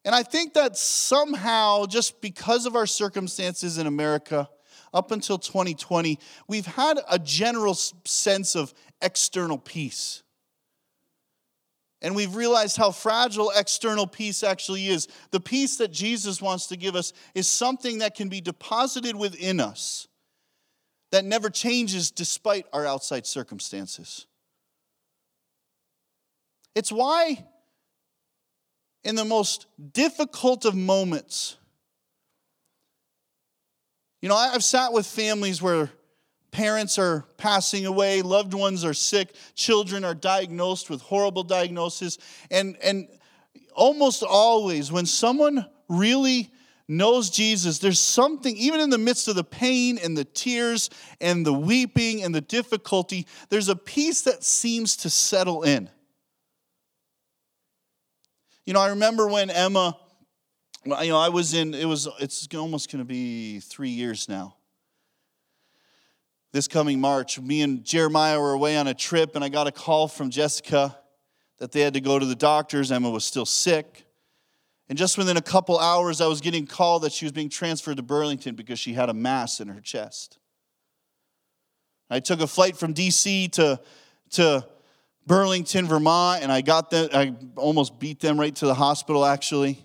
And 0.06 0.16
I 0.16 0.24
think 0.24 0.54
that 0.54 0.78
somehow, 0.78 1.86
just 1.86 2.22
because 2.22 2.66
of 2.66 2.76
our 2.76 2.88
circumstances 2.88 3.78
in 3.78 3.88
America, 3.88 4.50
up 4.94 5.12
until 5.12 5.38
2020, 5.38 6.18
we've 6.48 6.66
had 6.66 7.00
a 7.10 7.20
general 7.20 7.74
sense 7.74 8.56
of 8.56 8.74
external 9.02 9.58
peace. 9.58 10.24
And 12.02 12.16
we've 12.16 12.36
realized 12.36 12.78
how 12.78 12.92
fragile 12.92 13.52
external 13.56 14.08
peace 14.08 14.42
actually 14.42 14.88
is. 14.88 15.08
The 15.32 15.42
peace 15.42 15.78
that 15.78 15.92
Jesus 15.92 16.42
wants 16.42 16.68
to 16.68 16.78
give 16.78 16.96
us 16.96 17.12
is 17.36 17.48
something 17.48 18.00
that 18.00 18.16
can 18.16 18.30
be 18.30 18.40
deposited 18.40 19.16
within 19.16 19.60
us 19.60 20.08
that 21.12 21.26
never 21.26 21.50
changes 21.50 22.12
despite 22.12 22.66
our 22.72 22.86
outside 22.86 23.26
circumstances. 23.26 24.28
It's 26.76 26.92
why 26.92 27.46
in 29.04 29.16
the 29.16 29.26
most 29.26 29.66
difficult 29.94 30.66
of 30.66 30.76
moments. 30.76 31.58
You 34.22 34.30
know, 34.30 34.36
I've 34.36 34.64
sat 34.64 34.92
with 34.92 35.08
families 35.08 35.62
where 35.62 35.90
parents 36.52 36.98
are 36.98 37.26
passing 37.38 37.86
away, 37.86 38.22
loved 38.22 38.54
ones 38.54 38.84
are 38.84 38.94
sick, 38.94 39.34
children 39.56 40.04
are 40.04 40.16
diagnosed 40.16 40.90
with 40.90 41.02
horrible 41.02 41.44
diagnoses, 41.44 42.18
and, 42.52 42.76
and 42.84 43.08
almost 43.74 44.24
always 44.24 44.92
when 44.92 45.06
someone 45.06 45.66
really 45.88 46.52
knows 46.90 47.30
Jesus, 47.30 47.78
there's 47.80 48.00
something, 48.00 48.58
even 48.58 48.82
in 48.82 48.90
the 48.90 48.98
midst 48.98 49.28
of 49.28 49.36
the 49.36 49.44
pain 49.44 50.00
and 50.04 50.18
the 50.18 50.26
tears 50.26 50.90
and 51.22 51.46
the 51.46 51.54
weeping 51.54 52.24
and 52.24 52.34
the 52.34 52.42
difficulty, 52.42 53.28
there's 53.50 53.70
a 53.70 53.76
peace 53.76 54.24
that 54.24 54.44
seems 54.44 54.98
to 54.98 55.10
settle 55.10 55.62
in. 55.62 55.90
You 58.70 58.74
know, 58.74 58.82
I 58.82 58.90
remember 58.90 59.28
when 59.28 59.50
Emma, 59.50 59.98
you 60.86 60.92
know, 60.92 61.18
I 61.18 61.30
was 61.30 61.56
in, 61.56 61.74
it 61.74 61.88
was, 61.88 62.08
it's 62.20 62.48
almost 62.54 62.92
going 62.92 63.00
to 63.00 63.04
be 63.04 63.62
three 63.62 63.90
years 63.90 64.30
now. 64.30 64.58
This 66.52 66.68
coming 66.68 67.02
March, 67.02 67.40
me 67.40 67.64
and 67.64 67.84
Jeremiah 67.84 68.40
were 68.40 68.54
away 68.54 68.78
on 68.78 68.86
a 68.86 68.94
trip, 68.94 69.34
and 69.34 69.44
I 69.44 69.50
got 69.50 69.66
a 69.66 69.72
call 69.72 70.08
from 70.08 70.30
Jessica 70.30 70.96
that 71.58 71.72
they 71.72 71.82
had 71.82 71.96
to 71.96 72.00
go 72.00 72.20
to 72.20 72.28
the 72.28 72.36
doctors. 72.36 72.92
Emma 72.92 73.10
was 73.10 73.26
still 73.26 73.44
sick. 73.44 74.06
And 74.88 75.00
just 75.00 75.18
within 75.18 75.36
a 75.36 75.42
couple 75.42 75.80
hours, 75.80 76.22
I 76.22 76.28
was 76.28 76.40
getting 76.40 76.68
called 76.68 77.02
that 77.02 77.12
she 77.12 77.26
was 77.26 77.32
being 77.32 77.50
transferred 77.50 77.98
to 77.98 78.04
Burlington 78.04 78.54
because 78.54 78.78
she 78.78 78.94
had 78.94 79.10
a 79.10 79.16
mass 79.16 79.60
in 79.60 79.70
her 79.70 79.82
chest. 79.82 80.38
I 82.08 82.20
took 82.20 82.40
a 82.40 82.46
flight 82.46 82.78
from 82.78 82.94
DC 82.94 83.52
to, 83.54 83.80
to 84.34 84.68
Burlington, 85.30 85.86
Vermont, 85.86 86.42
and 86.42 86.52
I 86.52 86.62
got 86.62 86.90
them, 86.90 87.08
I 87.14 87.36
almost 87.56 88.00
beat 88.00 88.20
them 88.20 88.40
right 88.40 88.56
to 88.56 88.66
the 88.66 88.74
hospital 88.74 89.24
actually. 89.24 89.80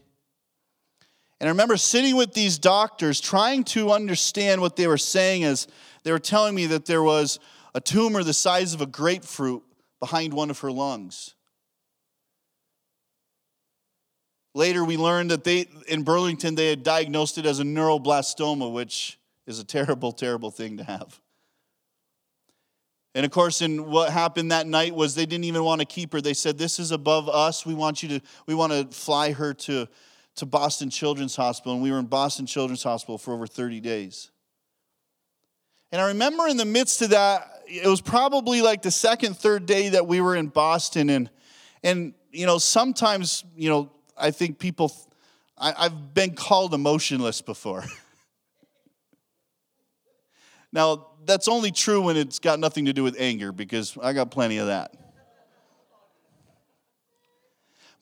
And 1.38 1.48
I 1.48 1.50
remember 1.50 1.76
sitting 1.76 2.16
with 2.16 2.32
these 2.32 2.58
doctors 2.58 3.20
trying 3.20 3.64
to 3.64 3.92
understand 3.92 4.62
what 4.62 4.74
they 4.74 4.86
were 4.86 4.96
saying 4.96 5.44
as 5.44 5.68
they 6.02 6.12
were 6.12 6.18
telling 6.18 6.54
me 6.54 6.64
that 6.68 6.86
there 6.86 7.02
was 7.02 7.38
a 7.74 7.80
tumor 7.80 8.24
the 8.24 8.32
size 8.32 8.72
of 8.72 8.80
a 8.80 8.86
grapefruit 8.86 9.62
behind 10.00 10.32
one 10.32 10.48
of 10.48 10.60
her 10.60 10.72
lungs. 10.72 11.34
Later, 14.54 14.82
we 14.82 14.96
learned 14.96 15.30
that 15.30 15.44
they, 15.44 15.66
in 15.88 16.04
Burlington, 16.04 16.54
they 16.54 16.70
had 16.70 16.82
diagnosed 16.82 17.36
it 17.36 17.44
as 17.44 17.60
a 17.60 17.64
neuroblastoma, 17.64 18.72
which 18.72 19.18
is 19.46 19.58
a 19.58 19.64
terrible, 19.64 20.12
terrible 20.12 20.50
thing 20.50 20.78
to 20.78 20.84
have. 20.84 21.20
And 23.14 23.24
of 23.24 23.30
course, 23.30 23.62
in 23.62 23.90
what 23.90 24.10
happened 24.10 24.50
that 24.50 24.66
night 24.66 24.94
was 24.94 25.14
they 25.14 25.26
didn't 25.26 25.44
even 25.44 25.62
want 25.62 25.80
to 25.80 25.86
keep 25.86 26.12
her. 26.12 26.20
They 26.20 26.34
said, 26.34 26.58
This 26.58 26.78
is 26.78 26.90
above 26.90 27.28
us. 27.28 27.64
We 27.64 27.74
want 27.74 28.02
you 28.02 28.08
to, 28.08 28.20
we 28.46 28.54
want 28.54 28.72
to 28.72 28.86
fly 28.96 29.32
her 29.32 29.54
to, 29.54 29.86
to 30.36 30.46
Boston 30.46 30.90
Children's 30.90 31.36
Hospital. 31.36 31.74
And 31.74 31.82
we 31.82 31.92
were 31.92 31.98
in 31.98 32.06
Boston 32.06 32.46
Children's 32.46 32.82
Hospital 32.82 33.16
for 33.16 33.32
over 33.32 33.46
30 33.46 33.80
days. 33.80 34.30
And 35.92 36.02
I 36.02 36.08
remember 36.08 36.48
in 36.48 36.56
the 36.56 36.64
midst 36.64 37.02
of 37.02 37.10
that, 37.10 37.62
it 37.68 37.86
was 37.86 38.00
probably 38.00 38.62
like 38.62 38.82
the 38.82 38.90
second, 38.90 39.36
third 39.36 39.64
day 39.64 39.90
that 39.90 40.08
we 40.08 40.20
were 40.20 40.34
in 40.34 40.48
Boston. 40.48 41.08
And, 41.08 41.30
and 41.84 42.14
you 42.32 42.46
know, 42.46 42.58
sometimes, 42.58 43.44
you 43.56 43.70
know, 43.70 43.92
I 44.16 44.32
think 44.32 44.58
people, 44.58 44.92
I, 45.56 45.72
I've 45.78 46.12
been 46.12 46.34
called 46.34 46.74
emotionless 46.74 47.42
before. 47.42 47.84
now, 50.72 51.06
that's 51.26 51.48
only 51.48 51.70
true 51.70 52.02
when 52.02 52.16
it's 52.16 52.38
got 52.38 52.58
nothing 52.58 52.86
to 52.86 52.92
do 52.92 53.02
with 53.02 53.16
anger, 53.18 53.52
because 53.52 53.96
I 54.02 54.12
got 54.12 54.30
plenty 54.30 54.58
of 54.58 54.68
that. 54.68 54.94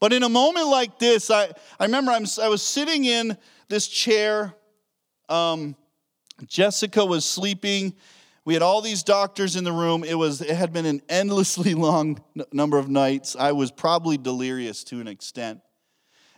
But 0.00 0.12
in 0.12 0.24
a 0.24 0.28
moment 0.28 0.66
like 0.66 0.98
this, 0.98 1.30
I, 1.30 1.52
I 1.78 1.84
remember 1.84 2.10
I'm, 2.10 2.26
I 2.42 2.48
was 2.48 2.60
sitting 2.60 3.04
in 3.04 3.38
this 3.68 3.86
chair. 3.86 4.52
Um, 5.28 5.76
Jessica 6.46 7.04
was 7.04 7.24
sleeping. 7.24 7.94
We 8.44 8.54
had 8.54 8.64
all 8.64 8.80
these 8.80 9.04
doctors 9.04 9.54
in 9.54 9.62
the 9.62 9.70
room. 9.70 10.02
It 10.02 10.14
was 10.14 10.40
it 10.40 10.56
had 10.56 10.72
been 10.72 10.86
an 10.86 11.02
endlessly 11.08 11.74
long 11.76 12.20
n- 12.36 12.44
number 12.52 12.78
of 12.78 12.88
nights. 12.88 13.36
I 13.38 13.52
was 13.52 13.70
probably 13.70 14.18
delirious 14.18 14.82
to 14.84 15.00
an 15.00 15.06
extent. 15.06 15.60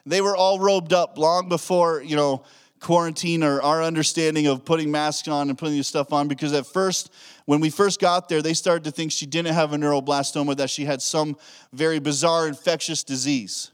They 0.05 0.20
were 0.20 0.37
all 0.37 0.59
robed 0.59 0.92
up 0.92 1.16
long 1.16 1.49
before, 1.49 2.03
you 2.03 2.16
know, 2.16 2.44
quarantine 2.85 3.42
or 3.42 3.62
our 3.62 3.83
understanding 3.83 4.47
of 4.47 4.62
putting 4.62 4.90
masks 4.90 5.27
on 5.27 5.49
and 5.49 5.57
putting 5.57 5.77
this 5.77 5.88
stuff 5.88 6.12
on 6.12 6.29
because 6.29 6.53
at 6.53 6.66
first 6.66 7.11
when 7.47 7.59
we 7.59 7.70
first 7.70 7.99
got 7.99 8.29
there 8.29 8.42
they 8.42 8.53
started 8.53 8.85
to 8.85 8.90
think 8.90 9.11
she 9.11 9.25
didn't 9.25 9.55
have 9.55 9.73
a 9.73 9.77
neuroblastoma 9.77 10.55
that 10.55 10.68
she 10.68 10.85
had 10.85 11.01
some 11.01 11.35
very 11.73 11.99
bizarre 11.99 12.47
infectious 12.47 13.03
disease. 13.03 13.70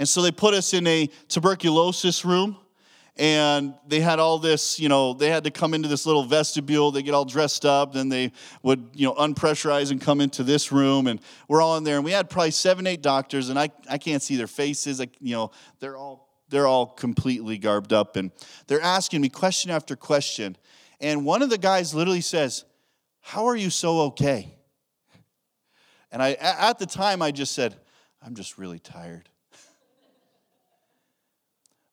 And 0.00 0.08
so 0.08 0.22
they 0.22 0.32
put 0.32 0.54
us 0.54 0.74
in 0.74 0.88
a 0.88 1.08
tuberculosis 1.28 2.24
room 2.24 2.56
and 3.16 3.74
they 3.86 4.00
had 4.00 4.18
all 4.18 4.38
this 4.38 4.80
you 4.80 4.88
know 4.88 5.12
they 5.12 5.28
had 5.28 5.44
to 5.44 5.52
come 5.52 5.72
into 5.72 5.88
this 5.88 6.04
little 6.04 6.24
vestibule 6.24 6.90
they 6.90 7.02
get 7.02 7.14
all 7.14 7.24
dressed 7.24 7.64
up 7.64 7.92
then 7.92 8.08
they 8.08 8.32
would 8.64 8.90
you 8.94 9.06
know 9.06 9.14
unpressurize 9.14 9.92
and 9.92 10.00
come 10.00 10.20
into 10.20 10.42
this 10.42 10.72
room 10.72 11.06
and 11.06 11.20
we're 11.46 11.60
all 11.62 11.76
in 11.76 11.84
there 11.84 11.96
and 11.96 12.04
we 12.04 12.10
had 12.10 12.28
probably 12.28 12.50
seven 12.50 12.86
eight 12.86 13.02
doctors 13.02 13.50
and 13.50 13.58
i, 13.58 13.68
I 13.88 13.98
can't 13.98 14.22
see 14.22 14.36
their 14.36 14.46
faces 14.46 15.00
I, 15.00 15.08
you 15.20 15.34
know 15.34 15.50
they're 15.80 15.96
all 15.96 16.29
they're 16.50 16.66
all 16.66 16.86
completely 16.86 17.58
garbed 17.58 17.92
up 17.92 18.16
and 18.16 18.30
they're 18.66 18.80
asking 18.80 19.20
me 19.20 19.28
question 19.28 19.70
after 19.70 19.96
question. 19.96 20.56
And 21.00 21.24
one 21.24 21.42
of 21.42 21.50
the 21.50 21.58
guys 21.58 21.94
literally 21.94 22.20
says, 22.20 22.64
How 23.20 23.46
are 23.46 23.56
you 23.56 23.70
so 23.70 24.00
okay? 24.00 24.54
And 26.12 26.22
I, 26.22 26.32
at 26.32 26.78
the 26.78 26.86
time, 26.86 27.22
I 27.22 27.30
just 27.30 27.54
said, 27.54 27.76
I'm 28.22 28.34
just 28.34 28.58
really 28.58 28.80
tired. 28.80 29.28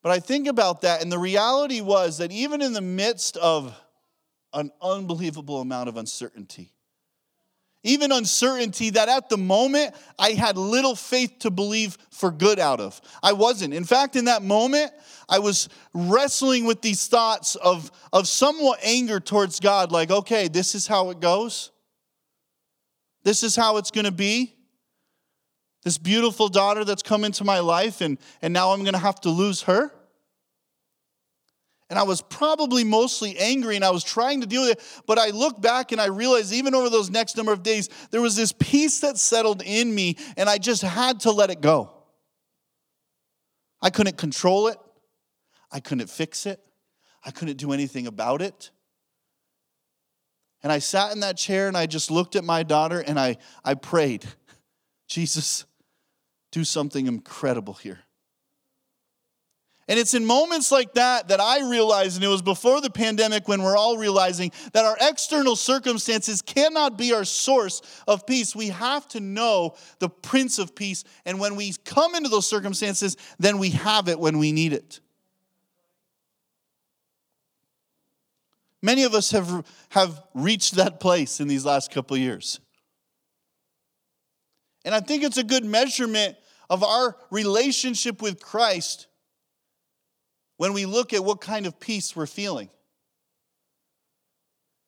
But 0.02 0.12
I 0.12 0.20
think 0.20 0.48
about 0.48 0.82
that, 0.82 1.02
and 1.02 1.12
the 1.12 1.20
reality 1.20 1.82
was 1.82 2.18
that 2.20 2.32
even 2.32 2.62
in 2.62 2.74
the 2.74 2.82
midst 2.82 3.38
of 3.38 3.78
an 4.54 4.72
unbelievable 4.82 5.62
amount 5.62 5.90
of 5.90 5.98
uncertainty, 5.98 6.72
even 7.88 8.12
uncertainty 8.12 8.92
that 8.92 9.10
at 9.10 9.30
the 9.30 9.38
moment 9.38 9.96
I 10.20 10.32
had 10.32 10.58
little 10.58 10.96
faith 10.96 11.40
to 11.40 11.52
believe 11.52 11.98
for 12.12 12.32
good 12.32 12.60
out 12.60 12.80
of. 12.80 13.00
I 13.24 13.34
wasn't. 13.34 13.74
In 13.74 13.84
fact, 13.84 14.16
in 14.16 14.26
that 14.26 14.44
moment, 14.44 14.92
I 15.30 15.40
was 15.40 15.70
wrestling 15.94 16.66
with 16.66 16.82
these 16.82 17.08
thoughts 17.08 17.56
of, 17.56 17.92
of 18.14 18.28
somewhat 18.28 18.80
anger 18.84 19.20
towards 19.20 19.60
God, 19.60 19.92
like, 19.92 20.12
okay, 20.12 20.48
this 20.48 20.76
is 20.76 20.88
how 20.88 21.10
it 21.10 21.20
goes. 21.20 21.72
This 23.24 23.44
is 23.44 23.56
how 23.56 23.78
it's 23.78 23.92
gonna 23.92 24.12
be. 24.12 24.56
This 25.84 25.98
beautiful 25.98 26.50
daughter 26.50 26.84
that's 26.84 27.04
come 27.04 27.24
into 27.24 27.44
my 27.44 27.60
life, 27.60 28.02
and, 28.02 28.18
and 28.42 28.54
now 28.54 28.72
I'm 28.72 28.84
gonna 28.84 28.98
have 28.98 29.22
to 29.22 29.30
lose 29.30 29.64
her. 29.64 29.94
And 31.90 31.98
I 31.98 32.04
was 32.04 32.22
probably 32.22 32.84
mostly 32.84 33.38
angry 33.38 33.78
and 33.78 33.86
I 33.86 33.92
was 33.92 34.04
trying 34.04 34.42
to 34.42 34.48
deal 34.48 34.64
with 34.64 34.72
it. 34.72 35.04
But 35.06 35.18
I 35.18 35.30
look 35.30 35.62
back 35.62 35.94
and 35.94 36.02
I 36.02 36.08
realized, 36.08 36.52
even 36.52 36.76
over 36.76 36.90
those 36.90 37.10
next 37.10 37.38
number 37.38 37.54
of 37.54 37.64
days, 37.64 37.88
there 38.12 38.22
was 38.22 38.36
this 38.36 38.52
peace 38.52 39.00
that 39.02 39.18
settled 39.18 39.62
in 39.66 39.94
me 39.94 40.18
and 40.36 40.50
I 40.50 40.58
just 40.58 40.82
had 40.82 41.22
to 41.22 41.32
let 41.32 41.50
it 41.50 41.62
go. 41.62 41.94
I 43.82 43.90
couldn't 43.90 44.18
control 44.18 44.68
it, 44.68 44.78
I 45.72 45.80
couldn't 45.80 46.10
fix 46.10 46.46
it, 46.46 46.60
I 47.24 47.32
couldn't 47.32 47.58
do 47.58 47.72
anything 47.72 48.08
about 48.08 48.42
it. 48.42 48.72
And 50.64 50.72
I 50.72 50.80
sat 50.80 51.14
in 51.14 51.22
that 51.22 51.38
chair 51.38 51.68
and 51.68 51.78
I 51.78 51.86
just 51.86 52.10
looked 52.12 52.36
at 52.36 52.44
my 52.44 52.64
daughter 52.64 53.00
and 53.00 53.20
I, 53.20 53.38
I 53.64 53.76
prayed, 53.76 54.26
Jesus, 55.08 55.66
do 56.52 56.64
something 56.64 57.08
incredible 57.08 57.76
here. 57.76 58.00
And 59.90 59.98
it's 59.98 60.14
in 60.14 60.26
moments 60.26 60.70
like 60.70 60.94
that 60.96 61.30
that 61.30 61.40
I 61.40 61.70
realize, 61.70 62.16
and 62.16 62.26
it 62.26 62.28
was 62.28 62.42
before 62.42 62.82
the 62.82 62.90
pandemic 62.90 63.48
when 63.48 63.64
we're 63.64 63.78
all 63.78 63.98
realizing 63.98 64.52
that 64.74 64.84
our 64.84 64.98
external 65.00 65.56
circumstances 65.56 66.42
cannot 66.42 66.98
be 66.98 67.14
our 67.14 67.24
source 67.24 67.82
of 68.06 68.28
peace. 68.28 68.54
We 68.54 68.68
have 68.68 69.08
to 69.10 69.22
know 69.22 69.76
the 70.00 70.10
Prince 70.10 70.60
of 70.60 70.76
Peace. 70.76 71.06
And 71.26 71.40
when 71.40 71.56
we 71.56 71.74
come 71.86 72.16
into 72.16 72.28
those 72.28 72.48
circumstances, 72.48 73.16
then 73.40 73.60
we 73.60 73.70
have 73.72 74.10
it 74.10 74.20
when 74.20 74.40
we 74.40 74.52
need 74.52 74.74
it. 74.74 75.00
Many 78.82 79.04
of 79.04 79.14
us 79.14 79.32
have, 79.32 79.66
have 79.90 80.22
reached 80.34 80.76
that 80.76 81.00
place 81.00 81.40
in 81.40 81.48
these 81.48 81.66
last 81.66 81.92
couple 81.92 82.18
years. 82.18 82.60
And 84.84 84.94
I 84.94 85.00
think 85.00 85.24
it's 85.24 85.38
a 85.38 85.44
good 85.44 85.64
measurement 85.64 86.36
of 86.70 86.84
our 86.84 87.16
relationship 87.32 88.22
with 88.22 88.42
Christ 88.42 89.08
when 90.58 90.74
we 90.74 90.86
look 90.86 91.14
at 91.14 91.24
what 91.24 91.42
kind 91.42 91.66
of 91.66 91.80
peace 91.80 92.16
we're 92.16 92.26
feeling. 92.26 92.70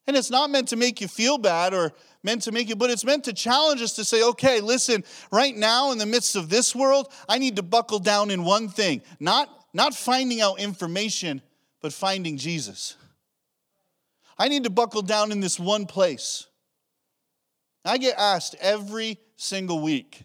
And 0.07 0.17
it's 0.17 0.31
not 0.31 0.49
meant 0.49 0.69
to 0.69 0.75
make 0.75 1.01
you 1.01 1.07
feel 1.07 1.37
bad 1.37 1.73
or 1.73 1.93
meant 2.23 2.41
to 2.43 2.51
make 2.51 2.67
you, 2.67 2.75
but 2.75 2.89
it's 2.89 3.05
meant 3.05 3.25
to 3.25 3.33
challenge 3.33 3.81
us 3.81 3.93
to 3.93 4.03
say, 4.03 4.23
okay, 4.23 4.59
listen, 4.59 5.03
right 5.31 5.55
now 5.55 5.91
in 5.91 5.99
the 5.99 6.05
midst 6.07 6.35
of 6.35 6.49
this 6.49 6.75
world, 6.75 7.13
I 7.29 7.37
need 7.37 7.57
to 7.57 7.63
buckle 7.63 7.99
down 7.99 8.31
in 8.31 8.43
one 8.43 8.69
thing 8.69 9.03
not, 9.19 9.49
not 9.71 9.93
finding 9.93 10.41
out 10.41 10.59
information, 10.59 11.41
but 11.81 11.93
finding 11.93 12.37
Jesus. 12.37 12.95
I 14.37 14.47
need 14.47 14.63
to 14.63 14.69
buckle 14.69 15.03
down 15.03 15.31
in 15.31 15.41
this 15.41 15.59
one 15.59 15.85
place. 15.85 16.47
I 17.85 17.97
get 17.97 18.17
asked 18.17 18.55
every 18.59 19.19
single 19.37 19.81
week 19.81 20.23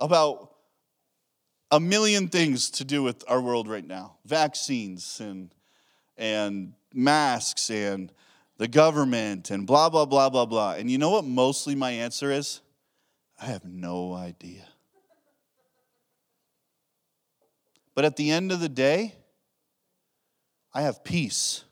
about 0.00 0.47
a 1.70 1.80
million 1.80 2.28
things 2.28 2.70
to 2.70 2.84
do 2.84 3.02
with 3.02 3.24
our 3.28 3.40
world 3.40 3.68
right 3.68 3.86
now 3.86 4.16
vaccines 4.24 5.20
and, 5.20 5.54
and 6.16 6.72
masks 6.92 7.70
and 7.70 8.12
the 8.56 8.68
government 8.68 9.50
and 9.50 9.66
blah, 9.66 9.88
blah, 9.88 10.04
blah, 10.04 10.28
blah, 10.28 10.46
blah. 10.46 10.72
And 10.72 10.90
you 10.90 10.98
know 10.98 11.10
what 11.10 11.24
mostly 11.24 11.74
my 11.74 11.90
answer 11.90 12.30
is? 12.32 12.60
I 13.40 13.46
have 13.46 13.64
no 13.64 14.14
idea. 14.14 14.66
But 17.94 18.04
at 18.04 18.16
the 18.16 18.30
end 18.30 18.52
of 18.52 18.60
the 18.60 18.68
day, 18.68 19.14
I 20.72 20.82
have 20.82 21.02
peace 21.04 21.64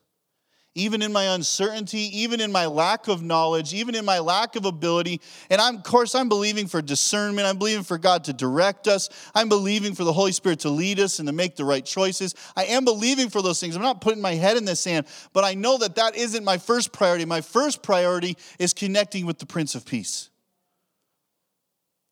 even 0.77 1.01
in 1.01 1.13
my 1.13 1.35
uncertainty, 1.35 2.21
even 2.21 2.41
in 2.41 2.53
my 2.53 2.67
lack 2.67 3.09
of 3.09 3.23
knowledge, 3.23 3.73
even 3.73 3.95
in 3.95 4.05
my 4.05 4.19
lack 4.19 4.55
of 4.57 4.67
ability. 4.67 5.23
And 5.49 5.61
I'm, 5.61 5.77
of 5.77 5.83
course, 5.83 6.15
I'm 6.15 6.29
believing 6.29 6.67
for 6.67 6.83
discernment. 6.83 7.49
I'm 7.49 7.57
believing 7.57 7.83
for 7.83 7.97
God 7.97 8.25
to 8.25 8.35
direct 8.35 8.87
us. 8.87 9.09
I'm 9.35 9.49
believing 9.49 9.95
for 9.95 10.05
the 10.05 10.13
Holy 10.13 10.33
Spirit 10.33 10.61
to 10.61 10.69
lead 10.69 11.01
us 11.01 11.19
and 11.19 11.27
to 11.29 11.33
make 11.33 11.57
the 11.57 11.65
right 11.65 11.85
choices. 11.85 12.35
I 12.55 12.67
am 12.67 12.85
believing 12.85 13.31
for 13.31 13.41
those 13.41 13.59
things. 13.59 13.75
I'm 13.75 13.83
not 13.83 14.03
putting 14.03 14.21
my 14.21 14.35
head 14.35 14.59
in 14.59 14.67
the 14.67 14.77
sand, 14.77 15.07
but 15.33 15.45
I 15.45 15.55
know 15.55 15.79
that 15.79 15.97
that 15.97 16.15
isn't 16.15 16.45
my 16.45 16.59
first 16.59 16.93
priority. 16.93 17.25
My 17.25 17.41
first 17.41 17.83
priority 17.83 18.37
is 18.59 18.75
connecting 18.75 19.25
with 19.25 19.39
the 19.39 19.47
Prince 19.47 19.75
of 19.75 19.87
Peace. 19.87 20.29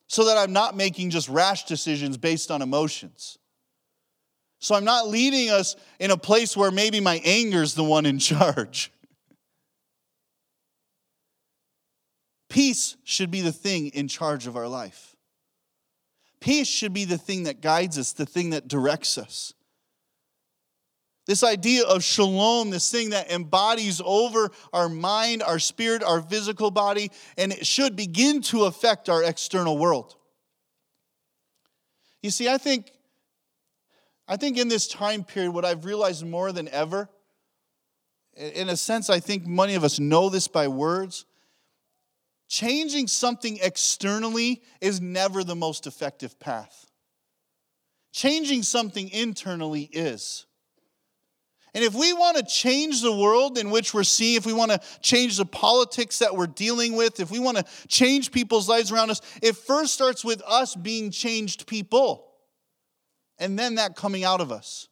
So 0.07 0.25
that 0.27 0.39
I'm 0.39 0.53
not 0.53 0.77
making 0.77 1.11
just 1.11 1.29
rash 1.29 1.65
decisions 1.65 2.17
based 2.17 2.51
on 2.51 2.63
emotions. 2.63 3.39
So 4.59 4.75
I'm 4.75 4.85
not 4.85 5.09
leading 5.09 5.51
us 5.51 5.77
in 5.99 6.11
a 6.11 6.17
place 6.17 6.57
where 6.57 6.71
maybe 6.71 7.01
my 7.01 7.21
anger 7.25 7.63
is 7.63 7.75
the 7.75 7.85
one 7.85 8.07
in 8.07 8.19
charge. 8.21 8.91
Peace 12.49 12.97
should 13.05 13.31
be 13.31 13.41
the 13.41 13.53
thing 13.53 13.89
in 13.89 14.07
charge 14.09 14.47
of 14.47 14.57
our 14.57 14.69
life. 14.69 15.17
Peace 16.41 16.69
should 16.69 16.93
be 16.93 17.05
the 17.05 17.19
thing 17.19 17.45
that 17.45 17.61
guides 17.61 17.99
us, 17.99 18.13
the 18.13 18.27
thing 18.27 18.51
that 18.51 18.69
directs 18.69 19.19
us. 19.19 19.55
This 21.27 21.43
idea 21.43 21.85
of 21.85 22.05
shalom, 22.05 22.69
this 22.71 22.91
thing 22.91 23.11
that 23.11 23.31
embodies 23.31 24.03
over 24.05 24.51
our 24.73 24.91
mind, 24.91 25.43
our 25.43 25.59
spirit, 25.59 26.03
our 26.03 26.21
physical 26.21 26.71
body, 26.71 27.11
and 27.39 27.51
it 27.51 27.67
should 27.67 27.97
begin 27.97 28.43
to 28.43 28.65
affect 28.65 29.09
our 29.09 29.23
external 29.25 29.79
world. 29.79 30.17
You 32.23 32.31
see, 32.31 32.49
I 32.49 32.59
think 32.59 32.93
I 34.27 34.37
think 34.37 34.57
in 34.57 34.69
this 34.69 34.89
time 34.89 35.25
period, 35.25 35.53
what 35.53 35.65
I've 35.65 35.85
realized 35.85 36.27
more 36.27 36.53
than 36.53 36.69
ever, 36.69 37.09
in 38.37 38.69
a 38.69 38.77
sense, 38.77 39.11
I 39.11 39.21
think 39.21 39.47
many 39.47 39.75
of 39.75 39.85
us 39.85 40.01
know 40.01 40.29
this 40.29 40.49
by 40.49 40.69
words, 40.69 41.27
changing 42.49 43.07
something 43.09 43.59
externally 43.63 44.63
is 44.81 45.01
never 45.01 45.45
the 45.45 45.55
most 45.55 45.87
effective 45.87 46.39
path. 46.41 46.91
Changing 48.13 48.63
something 48.63 49.09
internally 49.11 49.83
is. 49.83 50.47
And 51.75 51.83
if 51.83 51.93
we 51.93 52.13
want 52.13 52.37
to 52.37 52.45
change 52.45 53.03
the 53.03 53.15
world 53.15 53.59
in 53.59 53.71
which 53.71 53.93
we're 53.93 54.05
seeing, 54.05 54.37
if 54.37 54.47
we 54.47 54.53
want 54.53 54.71
to 54.71 54.81
change 55.01 55.37
the 55.37 55.45
politics 55.45 56.21
that 56.21 56.37
we're 56.37 56.47
dealing 56.47 56.95
with, 56.95 57.19
if 57.19 57.33
we 57.33 57.41
want 57.41 57.57
to 57.57 57.65
change 57.89 58.31
people's 58.31 58.69
lives 58.69 58.93
around 58.93 59.11
us, 59.11 59.21
it 59.43 59.57
first 59.57 59.93
starts 59.93 60.25
with 60.25 60.41
us 60.47 60.77
being 60.77 61.11
changed 61.11 61.67
people. 61.67 62.34
And 63.39 63.59
then 63.59 63.77
that 63.77 63.97
coming 63.97 64.25
out 64.25 64.41
of 64.41 64.53
us. 64.53 64.89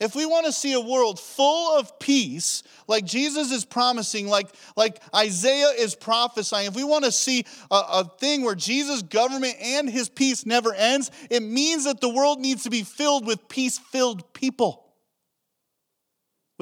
If 0.00 0.16
we 0.16 0.26
want 0.26 0.46
to 0.46 0.52
see 0.52 0.72
a 0.72 0.80
world 0.80 1.20
full 1.20 1.78
of 1.78 1.98
peace, 2.00 2.64
like 2.88 3.04
Jesus 3.04 3.52
is 3.52 3.64
promising, 3.64 4.26
like, 4.26 4.48
like 4.76 5.00
Isaiah 5.14 5.70
is 5.78 5.94
prophesying, 5.94 6.66
if 6.66 6.74
we 6.74 6.82
want 6.82 7.04
to 7.04 7.12
see 7.12 7.44
a, 7.70 7.74
a 7.74 8.10
thing 8.18 8.42
where 8.42 8.56
Jesus' 8.56 9.02
government 9.02 9.54
and 9.62 9.88
his 9.88 10.08
peace 10.08 10.44
never 10.44 10.74
ends, 10.74 11.12
it 11.30 11.42
means 11.42 11.84
that 11.84 12.00
the 12.00 12.08
world 12.08 12.40
needs 12.40 12.64
to 12.64 12.70
be 12.70 12.82
filled 12.82 13.26
with 13.26 13.48
peace 13.48 13.78
filled 13.78 14.32
people 14.32 14.82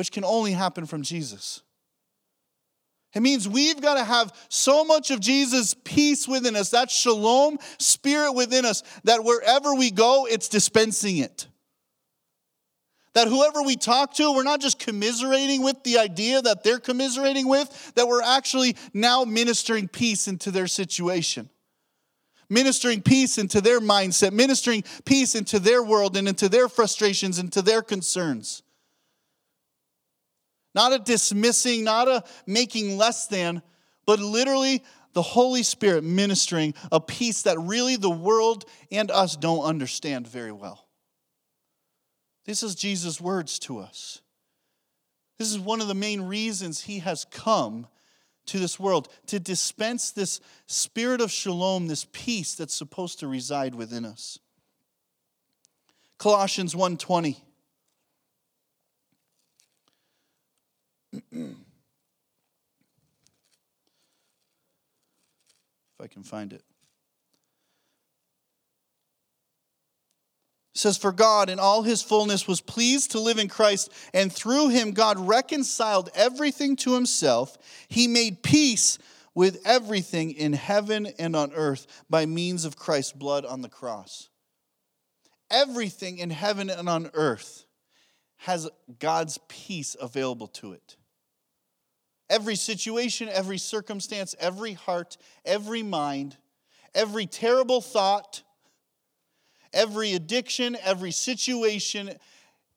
which 0.01 0.13
can 0.13 0.25
only 0.25 0.53
happen 0.53 0.87
from 0.87 1.03
Jesus. 1.03 1.61
It 3.13 3.23
means 3.23 3.49
we've 3.49 3.81
got 3.81 3.95
to 3.95 4.05
have 4.05 4.33
so 4.49 4.85
much 4.85 5.11
of 5.11 5.19
Jesus' 5.19 5.75
peace 5.75 6.29
within 6.29 6.55
us, 6.55 6.71
that 6.71 6.91
shalom 6.91 7.59
spirit 7.79 8.33
within 8.33 8.65
us, 8.65 8.85
that 9.05 9.25
wherever 9.25 9.75
we 9.75 9.91
go, 9.91 10.27
it's 10.31 10.49
dispensing 10.49 11.19
it. 11.19 11.49
That 13.15 13.27
whoever 13.27 13.63
we 13.63 13.75
talk 13.75 14.15
to, 14.15 14.33
we're 14.33 14.45
not 14.45 14.61
just 14.61 14.79
commiserating 14.79 15.65
with 15.65 15.83
the 15.83 15.99
idea 15.99 16.41
that 16.41 16.63
they're 16.63 16.79
commiserating 16.79 17.49
with, 17.49 17.93
that 17.97 18.07
we're 18.07 18.23
actually 18.23 18.77
now 18.95 19.25
ministering 19.25 19.89
peace 19.89 20.29
into 20.29 20.53
their 20.53 20.69
situation, 20.69 21.51
ministering 22.49 23.03
peace 23.03 23.39
into 23.39 23.61
their 23.61 23.81
mindset, 23.81 24.33
ministering 24.33 24.85
peace 25.05 25.35
into 25.35 25.59
their 25.59 25.83
world 25.83 26.17
and 26.17 26.29
into 26.29 26.49
their 26.49 26.69
frustrations, 26.69 27.39
and 27.41 27.47
into 27.47 27.63
their 27.63 27.83
concerns. 27.83 28.63
Not 30.75 30.93
a 30.93 30.99
dismissing, 30.99 31.85
not 31.85 32.09
a 32.09 32.25
making 32.47 32.97
less 32.97 33.27
than, 33.27 33.63
but 34.07 34.21
literally 34.21 34.83
the 35.13 35.23
Holy 35.23 35.63
Spirit 35.63 36.05
ministering 36.05 36.75
a 36.93 37.01
peace 37.01 37.43
that 37.43 37.59
really 37.59 37.97
the 37.97 38.11
world 38.11 38.65
and 38.93 39.11
us 39.11 39.37
don't 39.37 39.65
understand 39.65 40.27
very 40.29 40.53
well. 40.53 40.87
This 42.45 42.63
is 42.63 42.75
Jesus' 42.75 43.21
words 43.21 43.59
to 43.61 43.79
us. 43.79 44.23
This 45.39 45.51
is 45.51 45.59
one 45.59 45.81
of 45.81 45.89
the 45.89 45.95
main 45.95 46.23
reasons 46.23 46.83
he 46.83 47.01
has 47.01 47.25
come 47.25 47.87
to 48.47 48.59
this 48.59 48.79
world 48.79 49.09
to 49.27 49.41
dispense 49.41 50.11
this 50.11 50.41
spirit 50.67 51.21
of 51.21 51.31
shalom, 51.31 51.87
this 51.87 52.07
peace 52.13 52.55
that's 52.55 52.75
supposed 52.75 53.21
to 53.21 53.29
reside 53.29 53.75
within 53.75 54.05
us. 54.05 54.39
Colossians 56.19 56.75
1:20 56.75 57.43
if 61.13 61.55
I 66.01 66.07
can 66.07 66.23
find 66.23 66.53
it. 66.53 66.63
It 70.75 70.79
says, 70.79 70.97
For 70.97 71.13
God 71.13 71.51
in 71.51 71.59
all 71.59 71.83
his 71.83 72.03
fullness 72.03 72.47
was 72.47 72.61
pleased 72.61 73.11
to 73.11 73.21
live 73.21 73.39
in 73.39 73.49
Christ, 73.49 73.93
and 74.15 74.33
through 74.33 74.69
him 74.69 74.93
God 74.93 75.19
reconciled 75.19 76.11
everything 76.15 76.77
to 76.77 76.95
himself. 76.95 77.59
He 77.89 78.07
made 78.07 78.43
peace 78.43 78.99
with 79.35 79.61
everything 79.65 80.33
in 80.33 80.53
heaven 80.53 81.09
and 81.19 81.37
on 81.37 81.53
earth 81.55 81.87
by 82.09 82.27
means 82.27 82.65
of 82.65 82.77
Christ's 82.77 83.13
blood 83.13 83.45
on 83.45 83.63
the 83.63 83.69
cross. 83.69 84.29
Everything 85.51 86.19
in 86.19 86.31
heaven 86.31 86.71
and 86.71 86.89
on 86.89 87.11
earth 87.15 87.65
has 88.39 88.69
God's 88.99 89.39
peace 89.49 89.97
available 90.01 90.47
to 90.47 90.73
it. 90.73 90.97
Every 92.31 92.55
situation, 92.55 93.29
every 93.29 93.59
circumstance, 93.59 94.37
every 94.39 94.73
heart, 94.73 95.17
every 95.45 95.83
mind, 95.83 96.37
every 96.95 97.27
terrible 97.27 97.81
thought, 97.81 98.43
every 99.73 100.15
addiction, 100.15 100.77
every 100.83 101.11
situation, 101.11 102.13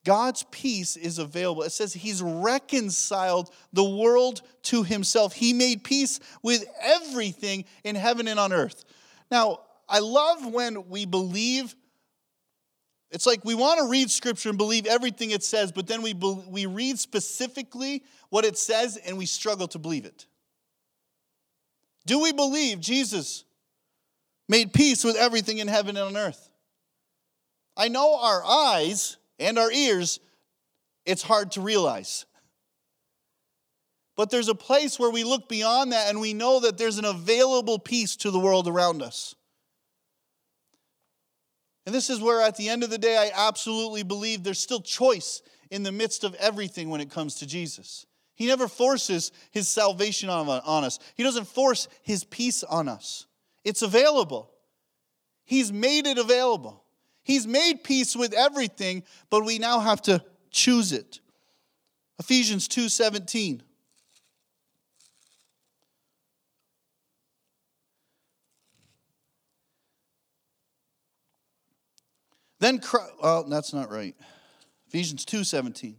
God's 0.03 0.43
peace 0.51 0.97
is 0.97 1.19
available. 1.19 1.61
It 1.63 1.71
says 1.71 1.93
He's 1.93 2.21
reconciled 2.21 3.51
the 3.71 3.83
world 3.83 4.41
to 4.63 4.83
Himself. 4.83 5.33
He 5.33 5.53
made 5.53 5.83
peace 5.83 6.19
with 6.41 6.65
everything 6.81 7.65
in 7.83 7.95
heaven 7.95 8.27
and 8.27 8.39
on 8.39 8.51
earth. 8.51 8.83
Now, 9.31 9.59
I 9.87 9.99
love 9.99 10.45
when 10.51 10.89
we 10.89 11.05
believe 11.05 11.75
it's 13.13 13.27
like 13.27 13.45
we 13.45 13.53
want 13.53 13.79
to 13.79 13.85
read 13.85 14.09
scripture 14.09 14.49
and 14.49 14.57
believe 14.57 14.87
everything 14.87 15.29
it 15.29 15.43
says, 15.43 15.71
but 15.71 15.85
then 15.85 16.01
we, 16.01 16.13
be, 16.13 16.43
we 16.47 16.65
read 16.65 16.97
specifically 16.97 18.03
what 18.29 18.43
it 18.43 18.57
says 18.57 18.97
and 18.97 19.19
we 19.19 19.27
struggle 19.27 19.67
to 19.67 19.77
believe 19.77 20.05
it. 20.05 20.25
Do 22.07 22.19
we 22.19 22.33
believe 22.33 22.79
Jesus 22.79 23.45
made 24.49 24.73
peace 24.73 25.03
with 25.03 25.15
everything 25.15 25.59
in 25.59 25.67
heaven 25.67 25.95
and 25.95 26.07
on 26.07 26.17
earth? 26.17 26.49
I 27.77 27.87
know 27.87 28.17
our 28.19 28.43
eyes 28.43 29.17
and 29.37 29.59
our 29.59 29.71
ears, 29.71 30.19
it's 31.05 31.21
hard 31.21 31.51
to 31.51 31.61
realize. 31.61 32.25
But 34.15 34.31
there's 34.31 34.49
a 34.49 34.55
place 34.55 34.97
where 34.97 35.11
we 35.11 35.23
look 35.23 35.47
beyond 35.47 35.91
that 35.91 36.09
and 36.09 36.19
we 36.19 36.33
know 36.33 36.61
that 36.61 36.79
there's 36.79 36.97
an 36.97 37.05
available 37.05 37.77
peace 37.77 38.15
to 38.17 38.31
the 38.31 38.39
world 38.39 38.67
around 38.67 39.03
us. 39.03 39.35
And 41.85 41.93
this 41.93 42.09
is 42.09 42.21
where, 42.21 42.41
at 42.41 42.55
the 42.55 42.69
end 42.69 42.83
of 42.83 42.89
the 42.89 42.97
day, 42.97 43.17
I 43.17 43.47
absolutely 43.47 44.03
believe 44.03 44.43
there's 44.43 44.59
still 44.59 44.81
choice 44.81 45.41
in 45.69 45.83
the 45.83 45.91
midst 45.91 46.23
of 46.23 46.33
everything 46.35 46.89
when 46.89 47.01
it 47.01 47.09
comes 47.09 47.35
to 47.35 47.47
Jesus. 47.47 48.05
He 48.35 48.47
never 48.47 48.67
forces 48.67 49.31
his 49.51 49.67
salvation 49.67 50.29
on, 50.29 50.47
us, 50.83 50.99
he 51.15 51.23
doesn't 51.23 51.47
force 51.47 51.87
his 52.01 52.23
peace 52.23 52.63
on 52.63 52.87
us. 52.87 53.25
It's 53.63 53.81
available. 53.81 54.51
He's 55.45 55.71
made 55.71 56.07
it 56.07 56.17
available. 56.17 56.83
He's 57.23 57.47
made 57.47 57.83
peace 57.83 58.15
with 58.15 58.33
everything, 58.33 59.03
but 59.29 59.45
we 59.45 59.59
now 59.59 59.79
have 59.79 60.01
to 60.03 60.23
choose 60.51 60.91
it. 60.91 61.19
Ephesians 62.19 62.67
2 62.67 62.89
17. 62.89 63.63
Then, 72.63 72.79
well, 73.21 73.43
that's 73.43 73.73
not 73.73 73.91
right. 73.91 74.15
Ephesians 74.87 75.25
2 75.25 75.43
17. 75.43 75.97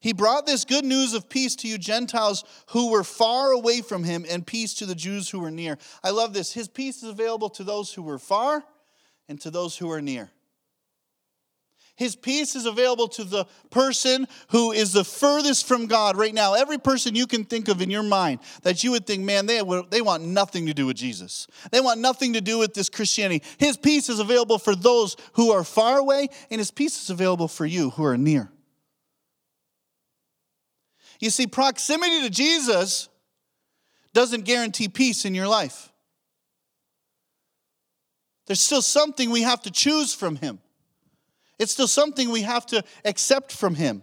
He 0.00 0.14
brought 0.14 0.46
this 0.46 0.64
good 0.64 0.86
news 0.86 1.12
of 1.12 1.28
peace 1.28 1.54
to 1.56 1.68
you 1.68 1.76
Gentiles 1.76 2.42
who 2.70 2.90
were 2.90 3.04
far 3.04 3.50
away 3.50 3.82
from 3.82 4.02
him, 4.02 4.24
and 4.30 4.46
peace 4.46 4.72
to 4.76 4.86
the 4.86 4.94
Jews 4.94 5.28
who 5.28 5.40
were 5.40 5.50
near. 5.50 5.76
I 6.02 6.08
love 6.08 6.32
this. 6.32 6.54
His 6.54 6.68
peace 6.68 7.02
is 7.02 7.10
available 7.10 7.50
to 7.50 7.64
those 7.64 7.92
who 7.92 8.02
were 8.02 8.18
far 8.18 8.64
and 9.28 9.38
to 9.42 9.50
those 9.50 9.76
who 9.76 9.90
are 9.90 10.00
near. 10.00 10.30
His 12.00 12.16
peace 12.16 12.56
is 12.56 12.64
available 12.64 13.08
to 13.08 13.24
the 13.24 13.44
person 13.68 14.26
who 14.48 14.72
is 14.72 14.94
the 14.94 15.04
furthest 15.04 15.68
from 15.68 15.86
God 15.86 16.16
right 16.16 16.32
now. 16.32 16.54
Every 16.54 16.78
person 16.78 17.14
you 17.14 17.26
can 17.26 17.44
think 17.44 17.68
of 17.68 17.82
in 17.82 17.90
your 17.90 18.02
mind 18.02 18.40
that 18.62 18.82
you 18.82 18.92
would 18.92 19.06
think, 19.06 19.22
man, 19.22 19.44
they, 19.44 19.60
they 19.90 20.00
want 20.00 20.22
nothing 20.22 20.64
to 20.64 20.72
do 20.72 20.86
with 20.86 20.96
Jesus. 20.96 21.46
They 21.70 21.82
want 21.82 22.00
nothing 22.00 22.32
to 22.32 22.40
do 22.40 22.56
with 22.56 22.72
this 22.72 22.88
Christianity. 22.88 23.44
His 23.58 23.76
peace 23.76 24.08
is 24.08 24.18
available 24.18 24.56
for 24.56 24.74
those 24.74 25.14
who 25.34 25.52
are 25.52 25.62
far 25.62 25.98
away, 25.98 26.28
and 26.50 26.58
His 26.58 26.70
peace 26.70 27.02
is 27.02 27.10
available 27.10 27.48
for 27.48 27.66
you 27.66 27.90
who 27.90 28.04
are 28.04 28.16
near. 28.16 28.50
You 31.20 31.28
see, 31.28 31.46
proximity 31.46 32.22
to 32.22 32.30
Jesus 32.30 33.10
doesn't 34.14 34.46
guarantee 34.46 34.88
peace 34.88 35.26
in 35.26 35.34
your 35.34 35.48
life. 35.48 35.92
There's 38.46 38.62
still 38.62 38.80
something 38.80 39.28
we 39.28 39.42
have 39.42 39.60
to 39.64 39.70
choose 39.70 40.14
from 40.14 40.36
Him. 40.36 40.60
It's 41.60 41.72
still 41.72 41.86
something 41.86 42.30
we 42.30 42.40
have 42.40 42.64
to 42.66 42.82
accept 43.04 43.52
from 43.52 43.74
him. 43.74 44.02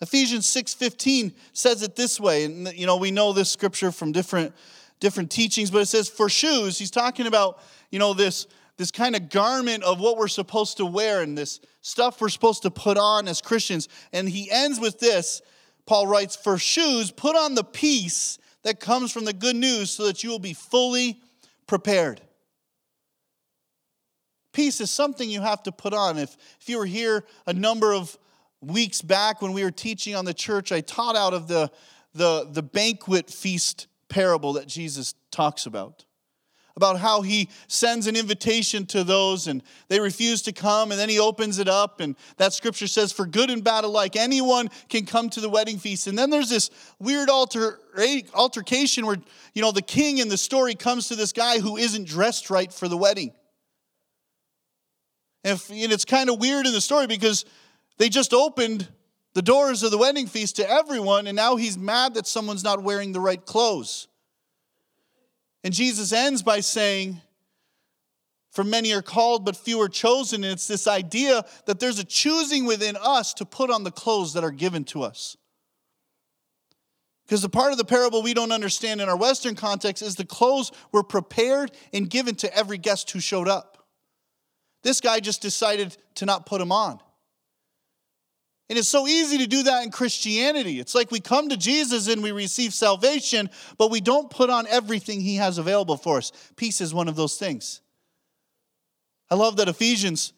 Ephesians 0.00 0.46
6:15 0.46 1.34
says 1.52 1.82
it 1.82 1.96
this 1.96 2.20
way 2.20 2.44
and 2.44 2.72
you 2.74 2.86
know 2.86 2.96
we 2.96 3.10
know 3.10 3.32
this 3.32 3.50
scripture 3.50 3.90
from 3.90 4.12
different 4.12 4.54
different 5.00 5.30
teachings 5.30 5.70
but 5.70 5.78
it 5.78 5.86
says 5.86 6.08
for 6.08 6.28
shoes 6.28 6.78
he's 6.78 6.90
talking 6.90 7.26
about 7.26 7.60
you 7.90 7.98
know 7.98 8.12
this 8.12 8.46
this 8.76 8.90
kind 8.90 9.16
of 9.16 9.30
garment 9.30 9.82
of 9.84 9.98
what 9.98 10.18
we're 10.18 10.28
supposed 10.28 10.76
to 10.76 10.84
wear 10.84 11.22
and 11.22 11.36
this 11.36 11.60
stuff 11.80 12.20
we're 12.20 12.28
supposed 12.28 12.62
to 12.62 12.70
put 12.70 12.98
on 12.98 13.26
as 13.26 13.40
Christians 13.40 13.88
and 14.12 14.28
he 14.28 14.50
ends 14.50 14.78
with 14.78 15.00
this 15.00 15.40
Paul 15.86 16.06
writes 16.06 16.36
for 16.36 16.58
shoes 16.58 17.10
put 17.10 17.34
on 17.34 17.54
the 17.54 17.64
peace 17.64 18.38
that 18.62 18.80
comes 18.80 19.10
from 19.10 19.24
the 19.24 19.32
good 19.32 19.56
news 19.56 19.90
so 19.90 20.06
that 20.06 20.22
you 20.22 20.28
will 20.28 20.38
be 20.38 20.52
fully 20.52 21.18
prepared 21.66 22.20
Peace 24.56 24.80
is 24.80 24.90
something 24.90 25.28
you 25.28 25.42
have 25.42 25.62
to 25.64 25.70
put 25.70 25.92
on. 25.92 26.16
If, 26.16 26.34
if 26.62 26.66
you 26.66 26.78
were 26.78 26.86
here 26.86 27.24
a 27.46 27.52
number 27.52 27.92
of 27.92 28.16
weeks 28.62 29.02
back 29.02 29.42
when 29.42 29.52
we 29.52 29.62
were 29.62 29.70
teaching 29.70 30.14
on 30.14 30.24
the 30.24 30.32
church, 30.32 30.72
I 30.72 30.80
taught 30.80 31.14
out 31.14 31.34
of 31.34 31.46
the, 31.46 31.70
the, 32.14 32.48
the 32.50 32.62
banquet 32.62 33.28
feast 33.28 33.86
parable 34.08 34.54
that 34.54 34.66
Jesus 34.66 35.14
talks 35.30 35.66
about. 35.66 36.06
About 36.74 36.98
how 36.98 37.20
he 37.20 37.50
sends 37.68 38.06
an 38.06 38.16
invitation 38.16 38.86
to 38.86 39.04
those 39.04 39.46
and 39.46 39.62
they 39.88 40.00
refuse 40.00 40.40
to 40.42 40.54
come, 40.54 40.90
and 40.90 40.98
then 40.98 41.10
he 41.10 41.18
opens 41.18 41.58
it 41.58 41.68
up. 41.68 42.00
And 42.00 42.16
that 42.38 42.54
scripture 42.54 42.86
says, 42.86 43.12
For 43.12 43.26
good 43.26 43.50
and 43.50 43.62
bad 43.62 43.84
alike, 43.84 44.16
anyone 44.16 44.70
can 44.88 45.04
come 45.04 45.28
to 45.30 45.42
the 45.42 45.50
wedding 45.50 45.76
feast. 45.76 46.06
And 46.06 46.18
then 46.18 46.30
there's 46.30 46.48
this 46.48 46.70
weird 46.98 47.28
alter, 47.28 47.78
altercation 48.32 49.04
where, 49.04 49.18
you 49.52 49.60
know, 49.60 49.70
the 49.70 49.82
king 49.82 50.16
in 50.16 50.30
the 50.30 50.38
story 50.38 50.74
comes 50.74 51.08
to 51.08 51.14
this 51.14 51.34
guy 51.34 51.58
who 51.58 51.76
isn't 51.76 52.06
dressed 52.06 52.48
right 52.48 52.72
for 52.72 52.88
the 52.88 52.96
wedding. 52.96 53.34
And, 55.46 55.54
if, 55.54 55.70
and 55.70 55.92
it's 55.92 56.04
kind 56.04 56.28
of 56.28 56.40
weird 56.40 56.66
in 56.66 56.72
the 56.72 56.80
story 56.80 57.06
because 57.06 57.44
they 57.98 58.08
just 58.08 58.34
opened 58.34 58.88
the 59.32 59.42
doors 59.42 59.84
of 59.84 59.92
the 59.92 59.98
wedding 59.98 60.26
feast 60.26 60.56
to 60.56 60.68
everyone, 60.68 61.28
and 61.28 61.36
now 61.36 61.54
he's 61.54 61.78
mad 61.78 62.14
that 62.14 62.26
someone's 62.26 62.64
not 62.64 62.82
wearing 62.82 63.12
the 63.12 63.20
right 63.20 63.44
clothes. 63.46 64.08
And 65.62 65.72
Jesus 65.72 66.12
ends 66.12 66.42
by 66.42 66.58
saying, 66.58 67.20
For 68.50 68.64
many 68.64 68.92
are 68.92 69.02
called, 69.02 69.44
but 69.44 69.56
few 69.56 69.80
are 69.82 69.88
chosen. 69.88 70.42
And 70.42 70.52
it's 70.52 70.66
this 70.66 70.88
idea 70.88 71.44
that 71.66 71.78
there's 71.78 72.00
a 72.00 72.04
choosing 72.04 72.64
within 72.64 72.96
us 73.00 73.32
to 73.34 73.44
put 73.44 73.70
on 73.70 73.84
the 73.84 73.92
clothes 73.92 74.32
that 74.32 74.42
are 74.42 74.50
given 74.50 74.82
to 74.86 75.04
us. 75.04 75.36
Because 77.24 77.42
the 77.42 77.48
part 77.48 77.70
of 77.70 77.78
the 77.78 77.84
parable 77.84 78.20
we 78.20 78.34
don't 78.34 78.50
understand 78.50 79.00
in 79.00 79.08
our 79.08 79.16
Western 79.16 79.54
context 79.54 80.02
is 80.02 80.16
the 80.16 80.24
clothes 80.24 80.72
were 80.90 81.04
prepared 81.04 81.70
and 81.92 82.10
given 82.10 82.34
to 82.36 82.52
every 82.52 82.78
guest 82.78 83.12
who 83.12 83.20
showed 83.20 83.46
up. 83.46 83.75
This 84.86 85.00
guy 85.00 85.18
just 85.18 85.42
decided 85.42 85.96
to 86.14 86.26
not 86.26 86.46
put 86.46 86.60
them 86.60 86.70
on. 86.70 87.00
And 88.68 88.78
it's 88.78 88.86
so 88.86 89.08
easy 89.08 89.38
to 89.38 89.48
do 89.48 89.64
that 89.64 89.82
in 89.82 89.90
Christianity. 89.90 90.78
It's 90.78 90.94
like 90.94 91.10
we 91.10 91.18
come 91.18 91.48
to 91.48 91.56
Jesus 91.56 92.06
and 92.06 92.22
we 92.22 92.30
receive 92.30 92.72
salvation, 92.72 93.50
but 93.78 93.90
we 93.90 94.00
don't 94.00 94.30
put 94.30 94.48
on 94.48 94.68
everything 94.68 95.20
he 95.20 95.36
has 95.36 95.58
available 95.58 95.96
for 95.96 96.18
us. 96.18 96.30
Peace 96.54 96.80
is 96.80 96.94
one 96.94 97.08
of 97.08 97.16
those 97.16 97.36
things. 97.36 97.80
I 99.28 99.34
love 99.34 99.56
that 99.56 99.66
Ephesians 99.66 100.32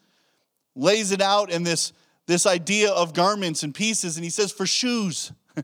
lays 0.75 1.13
it 1.13 1.21
out 1.21 1.51
in 1.51 1.63
this, 1.63 1.93
this 2.27 2.47
idea 2.47 2.91
of 2.91 3.13
garments 3.13 3.65
and 3.65 3.75
pieces, 3.75 4.17
and 4.17 4.25
he 4.25 4.31
says, 4.31 4.51
for 4.51 4.65
shoes, 4.65 5.31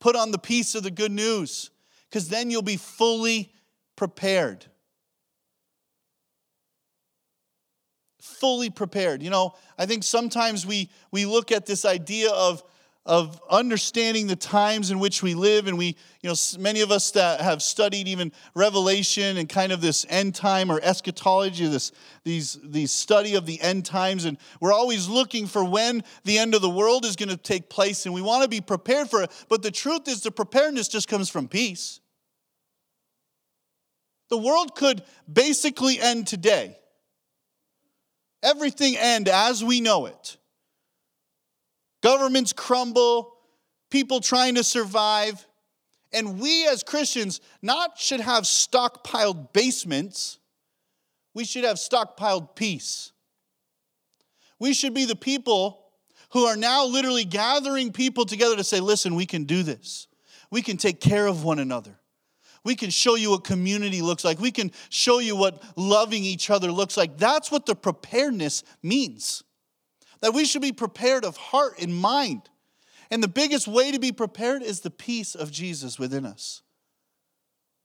put 0.00 0.16
on 0.16 0.32
the 0.32 0.38
peace 0.38 0.74
of 0.74 0.82
the 0.82 0.90
good 0.90 1.12
news, 1.12 1.70
because 2.10 2.28
then 2.28 2.50
you'll 2.50 2.60
be 2.60 2.76
fully 2.76 3.54
prepared. 3.96 4.66
Fully 8.20 8.70
prepared. 8.70 9.22
You 9.22 9.30
know, 9.30 9.54
I 9.78 9.86
think 9.86 10.02
sometimes 10.02 10.66
we, 10.66 10.90
we 11.10 11.26
look 11.26 11.52
at 11.52 11.66
this 11.66 11.84
idea 11.84 12.30
of, 12.30 12.62
of 13.06 13.40
understanding 13.48 14.26
the 14.26 14.36
times 14.36 14.90
in 14.90 14.98
which 14.98 15.22
we 15.22 15.34
live, 15.34 15.66
and 15.66 15.78
we, 15.78 15.96
you 16.20 16.28
know, 16.28 16.34
many 16.58 16.82
of 16.82 16.90
us 16.90 17.10
that 17.12 17.40
have 17.40 17.62
studied 17.62 18.06
even 18.06 18.30
Revelation 18.54 19.38
and 19.38 19.48
kind 19.48 19.72
of 19.72 19.80
this 19.80 20.04
end 20.10 20.34
time 20.34 20.70
or 20.70 20.78
eschatology, 20.82 21.66
this 21.66 21.90
these 22.24 22.58
these 22.62 22.92
study 22.92 23.34
of 23.34 23.46
the 23.46 23.58
end 23.62 23.86
times, 23.86 24.26
and 24.26 24.36
we're 24.60 24.74
always 24.74 25.08
looking 25.08 25.46
for 25.46 25.64
when 25.64 26.04
the 26.24 26.38
end 26.38 26.54
of 26.54 26.60
the 26.60 26.68
world 26.68 27.06
is 27.06 27.16
going 27.16 27.30
to 27.30 27.38
take 27.38 27.70
place, 27.70 28.04
and 28.04 28.14
we 28.14 28.20
want 28.20 28.42
to 28.42 28.48
be 28.48 28.60
prepared 28.60 29.08
for 29.08 29.22
it. 29.22 29.30
But 29.48 29.62
the 29.62 29.70
truth 29.70 30.06
is, 30.06 30.20
the 30.20 30.30
preparedness 30.30 30.88
just 30.88 31.08
comes 31.08 31.30
from 31.30 31.48
peace. 31.48 32.00
The 34.28 34.36
world 34.36 34.74
could 34.74 35.02
basically 35.32 35.98
end 35.98 36.26
today 36.26 36.76
everything 38.42 38.96
end 38.96 39.28
as 39.28 39.64
we 39.64 39.80
know 39.80 40.06
it. 40.06 40.36
Governments 42.02 42.52
crumble, 42.52 43.34
people 43.90 44.20
trying 44.20 44.54
to 44.54 44.64
survive. 44.64 45.44
And 46.12 46.40
we 46.40 46.66
as 46.66 46.82
Christians 46.82 47.40
not 47.60 47.98
should 47.98 48.20
have 48.20 48.44
stockpiled 48.44 49.52
basements, 49.52 50.38
we 51.34 51.44
should 51.44 51.64
have 51.64 51.76
stockpiled 51.76 52.54
peace. 52.56 53.12
We 54.58 54.72
should 54.72 54.94
be 54.94 55.04
the 55.04 55.16
people 55.16 55.84
who 56.30 56.44
are 56.44 56.56
now 56.56 56.86
literally 56.86 57.24
gathering 57.24 57.92
people 57.92 58.24
together 58.24 58.56
to 58.56 58.64
say, 58.64 58.80
listen, 58.80 59.14
we 59.14 59.26
can 59.26 59.44
do 59.44 59.62
this. 59.62 60.08
We 60.50 60.62
can 60.62 60.76
take 60.76 61.00
care 61.00 61.26
of 61.26 61.44
one 61.44 61.58
another. 61.58 61.97
We 62.64 62.74
can 62.74 62.90
show 62.90 63.14
you 63.14 63.30
what 63.30 63.44
community 63.44 64.02
looks 64.02 64.24
like. 64.24 64.38
We 64.38 64.50
can 64.50 64.72
show 64.90 65.18
you 65.18 65.36
what 65.36 65.62
loving 65.76 66.24
each 66.24 66.50
other 66.50 66.70
looks 66.72 66.96
like. 66.96 67.16
That's 67.16 67.50
what 67.50 67.66
the 67.66 67.74
preparedness 67.74 68.62
means. 68.82 69.42
That 70.20 70.34
we 70.34 70.44
should 70.44 70.62
be 70.62 70.72
prepared 70.72 71.24
of 71.24 71.36
heart 71.36 71.74
and 71.80 71.94
mind. 71.94 72.42
And 73.10 73.22
the 73.22 73.28
biggest 73.28 73.68
way 73.68 73.92
to 73.92 73.98
be 73.98 74.12
prepared 74.12 74.62
is 74.62 74.80
the 74.80 74.90
peace 74.90 75.34
of 75.34 75.50
Jesus 75.50 75.98
within 75.98 76.26
us. 76.26 76.62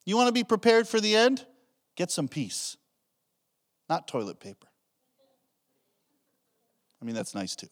You 0.06 0.18
want 0.18 0.28
to 0.28 0.34
be 0.34 0.44
prepared 0.44 0.88
for 0.88 1.00
the 1.00 1.16
end? 1.16 1.46
Get 1.96 2.12
some 2.12 2.28
peace, 2.28 2.76
not 3.90 4.08
toilet 4.08 4.40
paper. 4.40 4.68
I 7.02 7.06
mean, 7.06 7.16
that's 7.16 7.36
nice 7.36 7.56
too. 7.56 7.68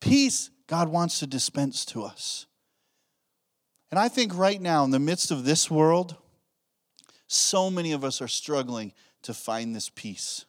Peace, 0.00 0.50
God 0.66 0.88
wants 0.88 1.20
to 1.20 1.26
dispense 1.26 1.84
to 1.86 2.02
us. 2.02 2.46
And 3.92 3.98
I 3.98 4.08
think 4.08 4.34
right 4.34 4.60
now, 4.60 4.84
in 4.84 4.90
the 4.90 4.98
midst 4.98 5.30
of 5.30 5.44
this 5.44 5.70
world, 5.70 6.16
so 7.26 7.70
many 7.70 7.92
of 7.92 8.04
us 8.04 8.22
are 8.22 8.28
struggling 8.28 8.94
to 9.20 9.34
find 9.34 9.76
this 9.76 9.90
peace. 9.90 10.46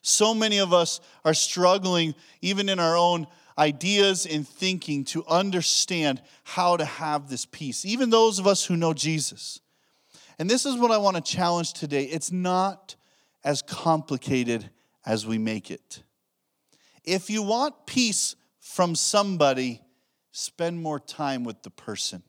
So 0.00 0.34
many 0.34 0.56
of 0.56 0.72
us 0.72 1.02
are 1.26 1.34
struggling, 1.34 2.14
even 2.40 2.70
in 2.70 2.80
our 2.80 2.96
own 2.96 3.26
ideas 3.58 4.24
and 4.24 4.48
thinking, 4.48 5.04
to 5.04 5.26
understand 5.26 6.22
how 6.42 6.78
to 6.78 6.86
have 6.86 7.28
this 7.28 7.44
peace, 7.44 7.84
even 7.84 8.08
those 8.08 8.38
of 8.38 8.46
us 8.46 8.64
who 8.64 8.78
know 8.78 8.94
Jesus. 8.94 9.60
And 10.38 10.48
this 10.48 10.64
is 10.64 10.76
what 10.76 10.90
I 10.90 10.96
want 10.96 11.16
to 11.16 11.22
challenge 11.22 11.74
today 11.74 12.04
it's 12.04 12.32
not 12.32 12.96
as 13.44 13.60
complicated 13.60 14.70
as 15.04 15.26
we 15.26 15.36
make 15.36 15.70
it. 15.70 16.02
If 17.04 17.28
you 17.28 17.42
want 17.42 17.84
peace 17.84 18.36
from 18.58 18.94
somebody, 18.94 19.82
spend 20.32 20.82
more 20.82 20.98
time 20.98 21.44
with 21.44 21.62
the 21.62 21.70
person. 21.70 22.22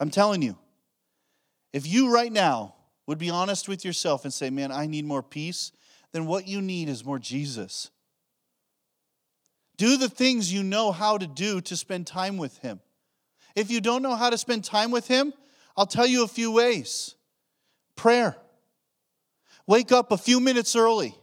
I'm 0.00 0.10
telling 0.10 0.40
you, 0.40 0.56
if 1.72 1.86
you 1.86 2.12
right 2.12 2.32
now 2.32 2.74
would 3.06 3.18
be 3.18 3.30
honest 3.30 3.68
with 3.68 3.84
yourself 3.84 4.24
and 4.24 4.32
say, 4.32 4.50
Man, 4.50 4.72
I 4.72 4.86
need 4.86 5.04
more 5.04 5.22
peace, 5.22 5.72
then 6.12 6.26
what 6.26 6.48
you 6.48 6.62
need 6.62 6.88
is 6.88 7.04
more 7.04 7.18
Jesus. 7.18 7.90
Do 9.76 9.96
the 9.96 10.08
things 10.08 10.52
you 10.52 10.62
know 10.62 10.90
how 10.90 11.18
to 11.18 11.26
do 11.26 11.60
to 11.62 11.76
spend 11.76 12.06
time 12.06 12.38
with 12.38 12.58
Him. 12.58 12.80
If 13.54 13.70
you 13.70 13.80
don't 13.80 14.02
know 14.02 14.14
how 14.14 14.30
to 14.30 14.38
spend 14.38 14.64
time 14.64 14.90
with 14.90 15.06
Him, 15.06 15.32
I'll 15.76 15.86
tell 15.86 16.06
you 16.06 16.24
a 16.24 16.28
few 16.28 16.50
ways 16.50 17.14
prayer. 17.94 18.36
Wake 19.66 19.92
up 19.92 20.10
a 20.10 20.16
few 20.16 20.40
minutes 20.40 20.74
early. 20.74 21.14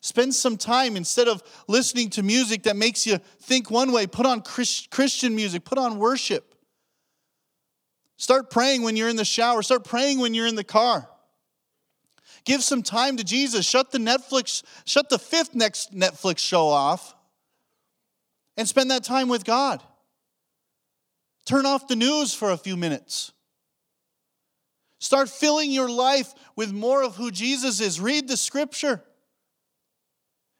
Spend 0.00 0.34
some 0.34 0.56
time 0.56 0.96
instead 0.96 1.26
of 1.26 1.42
listening 1.68 2.10
to 2.10 2.22
music 2.22 2.64
that 2.64 2.76
makes 2.76 3.06
you 3.06 3.18
think 3.40 3.70
one 3.70 3.92
way, 3.92 4.06
put 4.06 4.26
on 4.26 4.42
Christian 4.42 5.34
music, 5.34 5.64
put 5.64 5.78
on 5.78 5.98
worship. 5.98 6.55
Start 8.16 8.50
praying 8.50 8.82
when 8.82 8.96
you're 8.96 9.08
in 9.08 9.16
the 9.16 9.24
shower. 9.24 9.62
Start 9.62 9.84
praying 9.84 10.20
when 10.20 10.34
you're 10.34 10.46
in 10.46 10.54
the 10.54 10.64
car. 10.64 11.08
Give 12.44 12.62
some 12.62 12.82
time 12.82 13.16
to 13.16 13.24
Jesus. 13.24 13.66
Shut 13.66 13.90
the 13.90 13.98
Netflix, 13.98 14.62
shut 14.84 15.08
the 15.08 15.18
fifth 15.18 15.54
next 15.54 15.94
Netflix 15.94 16.38
show 16.38 16.68
off 16.68 17.14
and 18.56 18.68
spend 18.68 18.90
that 18.90 19.04
time 19.04 19.28
with 19.28 19.44
God. 19.44 19.82
Turn 21.44 21.66
off 21.66 21.88
the 21.88 21.96
news 21.96 22.34
for 22.34 22.50
a 22.50 22.56
few 22.56 22.76
minutes. 22.76 23.32
Start 24.98 25.28
filling 25.28 25.70
your 25.70 25.90
life 25.90 26.32
with 26.56 26.72
more 26.72 27.02
of 27.02 27.16
who 27.16 27.30
Jesus 27.30 27.80
is. 27.80 28.00
Read 28.00 28.28
the 28.28 28.36
scripture. 28.36 29.02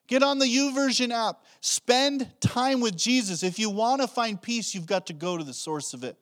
Get 0.09 0.23
on 0.23 0.39
the 0.39 0.47
YouVersion 0.47 1.11
app. 1.11 1.43
Spend 1.61 2.31
time 2.41 2.81
with 2.81 2.97
Jesus. 2.97 3.43
If 3.43 3.59
you 3.59 3.71
want 3.71 4.03
to 4.03 4.09
find 4.09 4.41
peace, 4.41 4.75
you've 4.75 4.87
got 4.87 5.07
to 5.07 5.13
go 5.13 5.37
to 5.37 5.43
the 5.43 5.55
source 5.55 5.95
of 5.95 6.05
it. 6.05 6.17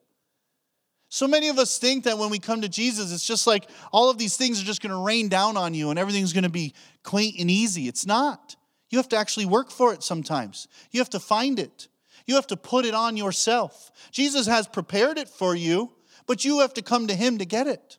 So 1.15 1.29
many 1.29 1.47
of 1.47 1.61
us 1.61 1.79
think 1.79 2.03
that 2.05 2.19
when 2.19 2.29
we 2.29 2.41
come 2.41 2.63
to 2.63 2.69
Jesus, 2.69 3.13
it's 3.13 3.25
just 3.25 3.47
like 3.47 3.71
all 3.93 4.11
of 4.11 4.19
these 4.19 4.37
things 4.37 4.61
are 4.61 4.65
just 4.65 4.83
going 4.83 4.91
to 4.91 4.99
rain 4.99 5.29
down 5.29 5.57
on 5.57 5.73
you 5.73 5.91
and 5.91 5.97
everything's 5.97 6.33
going 6.33 6.43
to 6.43 6.51
be 6.51 6.75
quaint 7.05 7.37
and 7.39 7.49
easy. 7.49 7.87
It's 7.87 8.05
not. 8.05 8.57
You 8.91 8.99
have 8.99 9.09
to 9.11 9.17
actually 9.17 9.47
work 9.47 9.71
for 9.71 9.95
it 9.95 10.03
sometimes, 10.03 10.67
you 10.91 10.99
have 10.99 11.11
to 11.11 11.21
find 11.21 11.61
it, 11.61 11.87
you 12.27 12.35
have 12.35 12.49
to 12.49 12.57
put 12.57 12.85
it 12.85 12.95
on 12.95 13.17
yourself. 13.17 13.93
Jesus 14.11 14.49
has 14.49 14.67
prepared 14.67 15.17
it 15.17 15.29
for 15.29 15.55
you, 15.55 15.93
but 16.27 16.45
you 16.45 16.59
have 16.59 16.75
to 16.75 16.83
come 16.83 17.07
to 17.07 17.15
Him 17.15 17.39
to 17.39 17.45
get 17.45 17.69
it. 17.69 17.99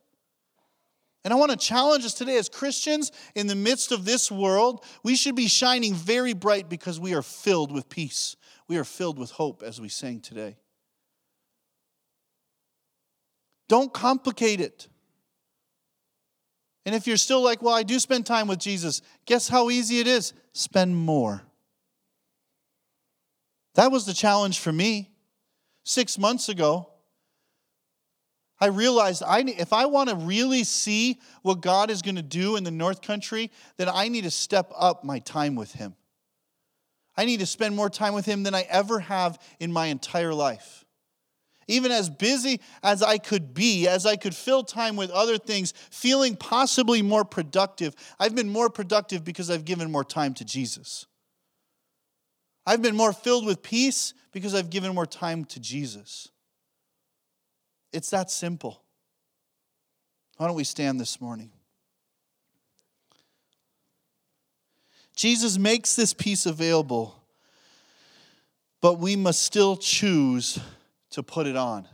And 1.23 1.33
I 1.33 1.37
want 1.37 1.51
to 1.51 1.57
challenge 1.57 2.03
us 2.03 2.15
today 2.15 2.35
as 2.35 2.49
Christians 2.49 3.13
in 3.33 3.47
the 3.47 3.55
midst 3.55 3.93
of 3.93 4.03
this 4.03 4.29
world, 4.29 4.83
we 5.03 5.15
should 5.15 5.37
be 5.37 5.47
shining 5.47 5.93
very 5.93 6.33
bright 6.33 6.67
because 6.67 6.99
we 6.99 7.15
are 7.15 7.21
filled 7.21 7.71
with 7.71 7.87
peace. 7.87 8.35
We 8.67 8.75
are 8.75 8.83
filled 8.83 9.17
with 9.17 9.31
hope, 9.31 9.63
as 9.63 9.79
we 9.79 9.87
sang 9.87 10.19
today. 10.19 10.57
Don't 13.68 13.93
complicate 13.93 14.61
it. 14.61 14.88
And 16.86 16.93
if 16.93 17.07
you're 17.07 17.18
still 17.18 17.41
like, 17.41 17.61
well, 17.61 17.74
I 17.74 17.84
do 17.84 17.99
spend 17.99 18.26
time 18.26 18.47
with 18.47 18.59
Jesus, 18.59 19.01
guess 19.26 19.47
how 19.47 19.70
easy 19.70 19.99
it 19.99 20.07
is? 20.07 20.34
Spend 20.53 20.95
more. 20.95 21.41
That 23.74 23.91
was 23.91 24.05
the 24.05 24.13
challenge 24.13 24.59
for 24.59 24.72
me 24.72 25.11
six 25.84 26.18
months 26.18 26.47
ago. 26.47 26.89
I 28.59 28.68
realized 28.68 29.22
I, 29.26 29.41
if 29.41 29.74
I 29.74 29.88
want 29.88 30.09
to 30.09 30.16
really 30.16 30.63
see 30.63 31.20
what 31.41 31.61
God 31.61 31.89
is 31.89 32.01
going 32.01 32.16
to 32.16 32.22
do 32.22 32.55
in 32.55 32.63
the 32.63 32.72
North 32.72 33.01
Country, 33.01 33.51
then 33.78 33.89
I 33.89 34.07
need 34.07 34.24
to 34.24 34.32
step 34.32 34.72
up 34.78 35.03
my 35.03 35.20
time 35.20 35.55
with 35.55 35.74
Him. 35.74 35.95
I 37.18 37.26
need 37.26 37.41
to 37.41 37.45
spend 37.45 37.76
more 37.76 37.89
time 37.89 38.13
with 38.13 38.26
Him 38.26 38.43
than 38.43 38.55
I 38.55 38.61
ever 38.70 38.99
have 38.99 39.41
in 39.59 39.74
my 39.74 39.88
entire 39.88 40.34
life. 40.34 40.84
Even 41.68 41.91
as 41.91 42.09
busy 42.09 42.61
as 42.84 43.01
I 43.01 43.18
could 43.18 43.53
be, 43.53 43.88
as 43.88 44.05
I 44.05 44.16
could 44.16 44.36
fill 44.36 44.63
time 44.63 44.95
with 44.95 45.09
other 45.09 45.38
things, 45.38 45.74
feeling 45.89 46.36
possibly 46.36 47.01
more 47.01 47.26
productive, 47.26 47.95
I've 48.20 48.36
been 48.36 48.49
more 48.49 48.70
productive 48.70 49.24
because 49.24 49.49
I've 49.49 49.66
given 49.66 49.91
more 49.91 50.03
time 50.03 50.36
to 50.36 50.45
Jesus. 50.45 51.07
I've 52.68 52.82
been 52.82 52.95
more 52.95 53.13
filled 53.13 53.45
with 53.45 53.63
peace 53.63 54.13
because 54.32 54.53
I've 54.53 54.70
given 54.70 54.93
more 54.93 55.05
time 55.05 55.45
to 55.45 55.59
Jesus. 55.59 56.30
It's 57.91 58.09
that 58.11 58.30
simple. 58.30 58.84
Why 60.38 60.47
don't 60.47 60.55
we 60.55 60.63
stand 60.63 60.99
this 60.99 61.22
morning? 61.22 61.51
Jesus 65.16 65.57
makes 65.57 65.95
this 65.95 66.13
peace 66.13 66.45
available, 66.45 67.24
but 68.82 68.99
we 68.99 69.16
must 69.16 69.41
still 69.43 69.78
choose 69.78 70.59
to 71.16 71.24
put 71.24 71.47
it 71.47 71.55
on. 71.55 71.88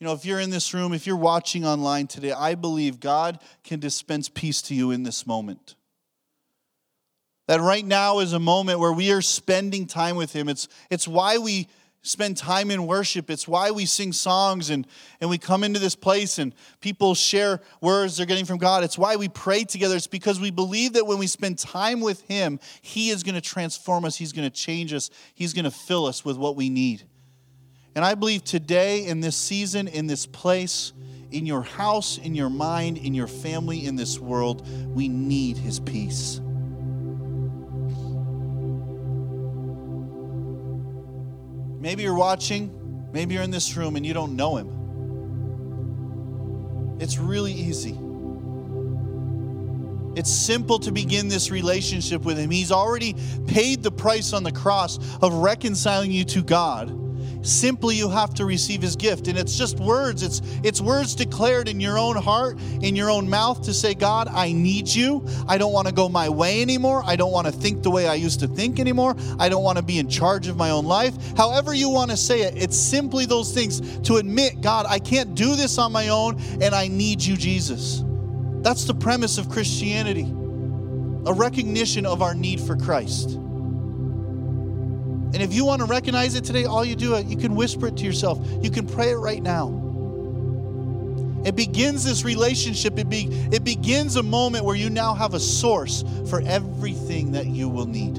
You 0.00 0.06
know, 0.06 0.12
if 0.12 0.24
you're 0.24 0.40
in 0.40 0.50
this 0.50 0.74
room, 0.74 0.92
if 0.92 1.06
you're 1.06 1.16
watching 1.16 1.64
online 1.64 2.06
today, 2.06 2.32
I 2.32 2.56
believe 2.56 2.98
God 2.98 3.38
can 3.62 3.78
dispense 3.78 4.28
peace 4.28 4.60
to 4.62 4.74
you 4.74 4.90
in 4.90 5.02
this 5.02 5.26
moment. 5.26 5.76
That 7.46 7.60
right 7.60 7.84
now 7.84 8.20
is 8.20 8.32
a 8.32 8.38
moment 8.38 8.80
where 8.80 8.92
we 8.92 9.12
are 9.12 9.22
spending 9.22 9.86
time 9.86 10.16
with 10.16 10.32
Him. 10.32 10.48
It's, 10.48 10.66
it's 10.90 11.06
why 11.06 11.38
we 11.38 11.68
spend 12.04 12.36
time 12.36 12.70
in 12.70 12.86
worship. 12.86 13.30
It's 13.30 13.48
why 13.48 13.70
we 13.70 13.86
sing 13.86 14.12
songs 14.12 14.70
and, 14.70 14.86
and 15.20 15.28
we 15.28 15.38
come 15.38 15.64
into 15.64 15.80
this 15.80 15.96
place 15.96 16.38
and 16.38 16.54
people 16.80 17.14
share 17.14 17.60
words 17.80 18.16
they're 18.16 18.26
getting 18.26 18.44
from 18.44 18.58
God. 18.58 18.84
It's 18.84 18.98
why 18.98 19.16
we 19.16 19.28
pray 19.28 19.64
together. 19.64 19.96
It's 19.96 20.06
because 20.06 20.38
we 20.38 20.50
believe 20.50 20.92
that 20.92 21.06
when 21.06 21.18
we 21.18 21.26
spend 21.26 21.58
time 21.58 22.00
with 22.00 22.20
Him, 22.28 22.60
He 22.82 23.08
is 23.08 23.22
going 23.22 23.34
to 23.34 23.40
transform 23.40 24.04
us, 24.04 24.16
He's 24.16 24.32
going 24.32 24.48
to 24.48 24.54
change 24.54 24.92
us, 24.92 25.10
He's 25.34 25.54
going 25.54 25.64
to 25.64 25.70
fill 25.70 26.06
us 26.06 26.24
with 26.24 26.36
what 26.36 26.56
we 26.56 26.68
need. 26.68 27.02
And 27.96 28.04
I 28.04 28.14
believe 28.14 28.44
today, 28.44 29.06
in 29.06 29.20
this 29.20 29.36
season, 29.36 29.88
in 29.88 30.06
this 30.06 30.26
place, 30.26 30.92
in 31.30 31.46
your 31.46 31.62
house, 31.62 32.18
in 32.18 32.34
your 32.34 32.50
mind, 32.50 32.98
in 32.98 33.14
your 33.14 33.28
family, 33.28 33.86
in 33.86 33.96
this 33.96 34.18
world, 34.18 34.66
we 34.94 35.08
need 35.08 35.56
His 35.56 35.80
peace. 35.80 36.40
Maybe 41.84 42.02
you're 42.02 42.14
watching, 42.14 43.10
maybe 43.12 43.34
you're 43.34 43.42
in 43.42 43.50
this 43.50 43.76
room 43.76 43.96
and 43.96 44.06
you 44.06 44.14
don't 44.14 44.36
know 44.36 44.56
him. 44.56 44.70
It's 46.98 47.18
really 47.18 47.52
easy. 47.52 47.98
It's 50.18 50.30
simple 50.30 50.78
to 50.78 50.90
begin 50.90 51.28
this 51.28 51.50
relationship 51.50 52.22
with 52.22 52.38
him. 52.38 52.48
He's 52.48 52.72
already 52.72 53.14
paid 53.46 53.82
the 53.82 53.90
price 53.90 54.32
on 54.32 54.44
the 54.44 54.50
cross 54.50 54.98
of 55.20 55.34
reconciling 55.34 56.10
you 56.10 56.24
to 56.24 56.42
God 56.42 57.03
Simply, 57.44 57.94
you 57.94 58.08
have 58.08 58.32
to 58.34 58.46
receive 58.46 58.80
his 58.80 58.96
gift. 58.96 59.28
And 59.28 59.38
it's 59.38 59.56
just 59.56 59.78
words. 59.78 60.22
It's, 60.22 60.40
it's 60.62 60.80
words 60.80 61.14
declared 61.14 61.68
in 61.68 61.78
your 61.78 61.98
own 61.98 62.16
heart, 62.16 62.58
in 62.80 62.96
your 62.96 63.10
own 63.10 63.28
mouth 63.28 63.62
to 63.64 63.74
say, 63.74 63.94
God, 63.94 64.28
I 64.28 64.52
need 64.52 64.88
you. 64.88 65.26
I 65.46 65.58
don't 65.58 65.72
want 65.72 65.86
to 65.86 65.92
go 65.92 66.08
my 66.08 66.28
way 66.28 66.62
anymore. 66.62 67.02
I 67.04 67.16
don't 67.16 67.32
want 67.32 67.46
to 67.46 67.52
think 67.52 67.82
the 67.82 67.90
way 67.90 68.08
I 68.08 68.14
used 68.14 68.40
to 68.40 68.48
think 68.48 68.80
anymore. 68.80 69.14
I 69.38 69.48
don't 69.48 69.62
want 69.62 69.76
to 69.76 69.84
be 69.84 69.98
in 69.98 70.08
charge 70.08 70.48
of 70.48 70.56
my 70.56 70.70
own 70.70 70.86
life. 70.86 71.14
However, 71.36 71.74
you 71.74 71.90
want 71.90 72.10
to 72.10 72.16
say 72.16 72.42
it, 72.42 72.54
it's 72.56 72.78
simply 72.78 73.26
those 73.26 73.52
things 73.52 73.98
to 74.00 74.16
admit, 74.16 74.62
God, 74.62 74.86
I 74.88 74.98
can't 74.98 75.34
do 75.34 75.54
this 75.54 75.78
on 75.78 75.92
my 75.92 76.08
own, 76.08 76.40
and 76.62 76.74
I 76.74 76.88
need 76.88 77.22
you, 77.22 77.36
Jesus. 77.36 78.02
That's 78.62 78.84
the 78.84 78.94
premise 78.94 79.36
of 79.36 79.50
Christianity 79.50 80.32
a 81.26 81.32
recognition 81.32 82.04
of 82.04 82.22
our 82.22 82.34
need 82.34 82.60
for 82.60 82.76
Christ. 82.76 83.38
And 85.34 85.42
if 85.42 85.52
you 85.52 85.64
want 85.64 85.80
to 85.80 85.86
recognize 85.86 86.36
it 86.36 86.44
today, 86.44 86.64
all 86.64 86.84
you 86.84 86.94
do, 86.94 87.18
you 87.26 87.36
can 87.36 87.56
whisper 87.56 87.88
it 87.88 87.96
to 87.96 88.04
yourself. 88.04 88.38
You 88.62 88.70
can 88.70 88.86
pray 88.86 89.10
it 89.10 89.16
right 89.16 89.42
now. 89.42 89.80
It 91.44 91.56
begins 91.56 92.04
this 92.04 92.24
relationship. 92.24 92.96
It, 93.00 93.08
be, 93.08 93.26
it 93.52 93.64
begins 93.64 94.14
a 94.14 94.22
moment 94.22 94.64
where 94.64 94.76
you 94.76 94.90
now 94.90 95.12
have 95.12 95.34
a 95.34 95.40
source 95.40 96.04
for 96.30 96.40
everything 96.42 97.32
that 97.32 97.46
you 97.46 97.68
will 97.68 97.86
need. 97.86 98.16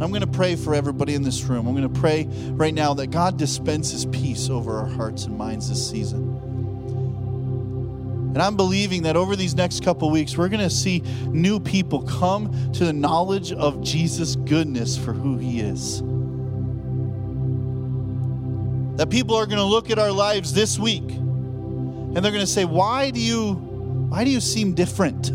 I'm 0.00 0.10
going 0.10 0.20
to 0.20 0.28
pray 0.28 0.54
for 0.54 0.74
everybody 0.76 1.14
in 1.14 1.24
this 1.24 1.42
room. 1.42 1.66
I'm 1.66 1.74
going 1.74 1.92
to 1.92 2.00
pray 2.00 2.26
right 2.52 2.72
now 2.72 2.94
that 2.94 3.08
God 3.08 3.36
dispenses 3.36 4.06
peace 4.06 4.48
over 4.48 4.78
our 4.78 4.86
hearts 4.86 5.24
and 5.24 5.36
minds 5.36 5.68
this 5.68 5.90
season. 5.90 6.49
And 8.32 8.40
I'm 8.40 8.56
believing 8.56 9.02
that 9.02 9.16
over 9.16 9.34
these 9.34 9.56
next 9.56 9.82
couple 9.82 10.08
weeks, 10.08 10.36
we're 10.36 10.48
going 10.48 10.62
to 10.62 10.70
see 10.70 11.02
new 11.26 11.58
people 11.58 12.02
come 12.02 12.72
to 12.74 12.84
the 12.84 12.92
knowledge 12.92 13.52
of 13.52 13.82
Jesus' 13.82 14.36
goodness 14.36 14.96
for 14.96 15.12
who 15.12 15.36
he 15.36 15.60
is. 15.60 16.00
That 18.98 19.10
people 19.10 19.34
are 19.34 19.46
going 19.46 19.58
to 19.58 19.64
look 19.64 19.90
at 19.90 19.98
our 19.98 20.12
lives 20.12 20.52
this 20.52 20.78
week 20.78 21.10
and 21.10 22.16
they're 22.16 22.32
going 22.32 22.44
to 22.44 22.46
say, 22.46 22.64
"Why 22.64 23.10
do 23.10 23.20
you 23.20 23.54
why 24.08 24.24
do 24.24 24.30
you 24.30 24.40
seem 24.40 24.74
different?" 24.74 25.30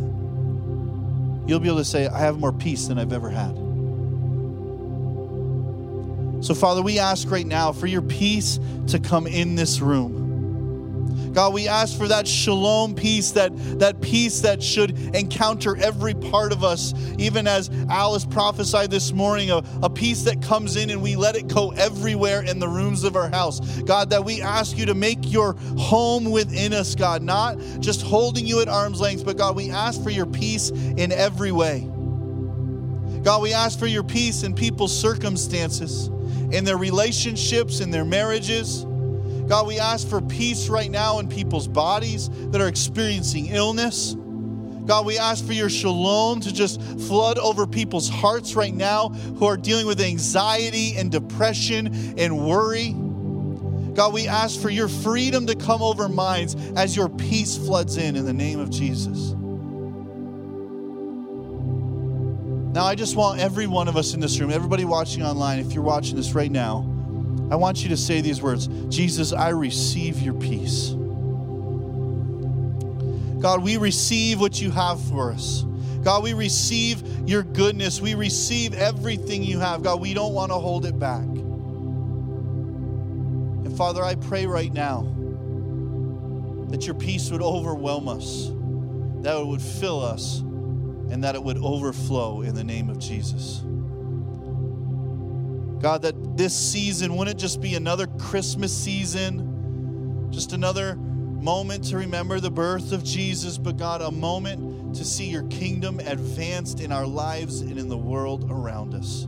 You'll 1.48 1.60
be 1.60 1.68
able 1.68 1.78
to 1.78 1.86
say, 1.86 2.08
"I 2.08 2.20
have 2.20 2.38
more 2.40 2.52
peace 2.52 2.88
than 2.88 2.98
I've 2.98 3.14
ever 3.14 3.30
had." 3.30 3.56
So 6.44 6.54
Father, 6.54 6.82
we 6.82 7.00
ask 7.00 7.32
right 7.32 7.48
now 7.48 7.72
for 7.72 7.88
your 7.88 8.02
peace 8.02 8.60
to 8.88 9.00
come 9.00 9.26
in 9.26 9.56
this 9.56 9.80
room. 9.80 10.25
God, 11.36 11.54
we 11.54 11.68
ask 11.68 11.98
for 11.98 12.08
that 12.08 12.26
shalom 12.26 12.96
peace, 12.96 13.32
that, 13.32 13.52
that 13.80 14.00
peace 14.00 14.40
that 14.40 14.64
should 14.64 14.98
encounter 15.14 15.76
every 15.76 16.14
part 16.14 16.54
of 16.54 16.64
us, 16.64 16.94
even 17.18 17.46
as 17.46 17.70
Alice 17.90 18.24
prophesied 18.24 18.90
this 18.90 19.12
morning, 19.12 19.52
a, 19.52 19.62
a 19.84 19.90
peace 19.90 20.22
that 20.24 20.42
comes 20.42 20.78
in 20.78 20.90
and 20.90 21.02
we 21.02 21.18
let 21.18 21.36
it 21.36 21.50
go 21.50 21.72
everywhere 21.72 22.42
in 22.42 22.60
the 22.60 22.70
rooms 22.70 23.04
of 23.04 23.18
our 23.18 23.30
house. 23.30 23.60
God, 23.82 24.12
that 24.12 24.24
we 24.24 24.42
ask 24.42 24.78
you 24.78 24.86
to 24.86 24.94
make 24.94 25.30
your 25.30 25.58
home 25.78 26.32
within 26.32 26.72
us, 26.72 26.96
God, 26.96 27.22
not 27.22 27.60
just 27.82 28.02
holding 28.02 28.48
you 28.48 28.62
at 28.62 28.70
arm's 28.70 29.02
length, 29.02 29.26
but 29.26 29.38
God, 29.38 29.58
we 29.58 29.72
ask 29.72 30.02
for 30.02 30.12
your 30.12 30.26
peace 30.26 30.70
in 30.70 31.12
every 31.12 31.52
way. 31.52 31.82
God, 33.24 33.42
we 33.42 33.52
ask 33.52 33.78
for 33.78 33.88
your 33.88 34.04
peace 34.04 34.44
in 34.44 34.56
people's 34.56 34.98
circumstances, 34.98 36.08
in 36.54 36.64
their 36.64 36.78
relationships, 36.78 37.82
in 37.82 37.92
their 37.92 38.06
marriages. 38.06 38.86
God, 39.48 39.68
we 39.68 39.80
ask 39.80 40.08
for 40.08 40.22
peace 40.22 40.70
right 40.70 40.90
now 40.90 41.20
in 41.20 41.28
people's 41.28 41.68
bodies 41.68 42.30
that 42.50 42.60
are 42.60 42.68
experiencing 42.68 43.48
illness. 43.48 44.16
God, 44.86 45.06
we 45.06 45.18
ask 45.18 45.46
for 45.46 45.54
your 45.54 45.70
shalom 45.70 46.42
to 46.42 46.54
just 46.54 46.82
flood 46.82 47.38
over 47.38 47.68
people's 47.68 48.10
hearts 48.10 48.56
right 48.56 48.74
now 48.74 49.10
who 49.10 49.46
are 49.46 49.58
dealing 49.58 49.86
with 49.86 50.02
anxiety 50.02 50.96
and 50.96 51.12
depression 51.12 52.16
and 52.18 52.48
worry. 52.48 52.94
God, 53.96 54.14
we 54.14 54.28
ask 54.28 54.60
for 54.60 54.70
your 54.70 54.88
freedom 54.88 55.48
to 55.48 55.56
come 55.56 55.82
over 55.82 56.10
minds 56.10 56.56
as 56.76 56.96
your 56.96 57.10
peace 57.10 57.58
floods 57.58 57.98
in 57.98 58.16
in 58.16 58.26
the 58.26 58.34
name 58.34 58.60
of 58.60 58.70
Jesus. 58.70 59.32
Now, 62.74 62.84
I 62.84 62.96
just 62.96 63.16
want 63.16 63.40
every 63.40 63.68
one 63.68 63.88
of 63.88 63.96
us 63.96 64.14
in 64.14 64.20
this 64.20 64.40
room, 64.40 64.52
everybody 64.52 64.86
watching 64.86 65.24
online, 65.24 65.60
if 65.60 65.72
you're 65.72 65.84
watching 65.84 66.16
this 66.18 66.34
right 66.34 66.52
now, 66.52 66.95
I 67.52 67.56
want 67.56 67.84
you 67.84 67.90
to 67.90 67.98
say 67.98 68.22
these 68.22 68.42
words 68.42 68.68
Jesus, 68.90 69.34
I 69.34 69.50
receive 69.50 70.20
your 70.20 70.34
peace. 70.34 70.90
God, 73.42 73.64
we 73.64 73.78
receive 73.78 74.40
what 74.40 74.60
you 74.60 74.72
have 74.72 75.00
for 75.10 75.32
us. 75.32 75.64
God, 76.02 76.24
we 76.24 76.34
receive 76.34 77.04
your 77.28 77.44
goodness. 77.44 78.02
We 78.02 78.16
receive 78.16 78.74
everything 78.74 79.44
you 79.44 79.60
have. 79.60 79.84
God, 79.84 80.00
we 80.02 80.14
don't 80.14 80.34
want 80.34 80.52
to 80.52 80.56
hold 80.56 80.86
it 80.86 80.98
back. 80.98 81.22
And 83.66 83.78
Father, 83.78 84.04
I 84.04 84.16
pray 84.16 84.46
right 84.46 84.74
now 84.74 85.02
that 86.70 86.86
your 86.86 86.96
peace 86.96 87.30
would 87.32 87.42
overwhelm 87.42 88.08
us, 88.08 88.50
that 89.24 89.40
it 89.40 89.46
would 89.46 89.62
fill 89.62 90.04
us, 90.04 90.40
and 90.40 91.24
that 91.24 91.36
it 91.36 91.44
would 91.44 91.58
overflow 91.58 92.42
in 92.42 92.56
the 92.56 92.64
name 92.64 92.90
of 92.90 92.98
Jesus. 93.00 93.62
God, 95.80 96.02
that 96.04 96.38
this 96.38 96.56
season 96.56 97.16
wouldn't 97.16 97.40
just 97.40 97.62
be 97.62 97.76
another 97.76 98.08
Christmas 98.08 98.76
season, 98.76 100.30
just 100.32 100.54
another 100.54 100.96
moment 100.96 101.84
to 101.86 101.98
remember 101.98 102.40
the 102.40 102.50
birth 102.50 102.92
of 102.92 103.04
Jesus, 103.04 103.58
but 103.58 103.78
God, 103.78 104.02
a 104.02 104.12
moment 104.12 104.96
to 104.96 105.06
see 105.06 105.26
your 105.26 105.44
kingdom 105.44 106.00
advanced 106.00 106.80
in 106.80 106.92
our 106.92 107.06
lives 107.06 107.62
and 107.62 107.78
in 107.78 107.88
the 107.90 107.98
world 107.98 108.50
around 108.50 108.96
us. 108.96 109.28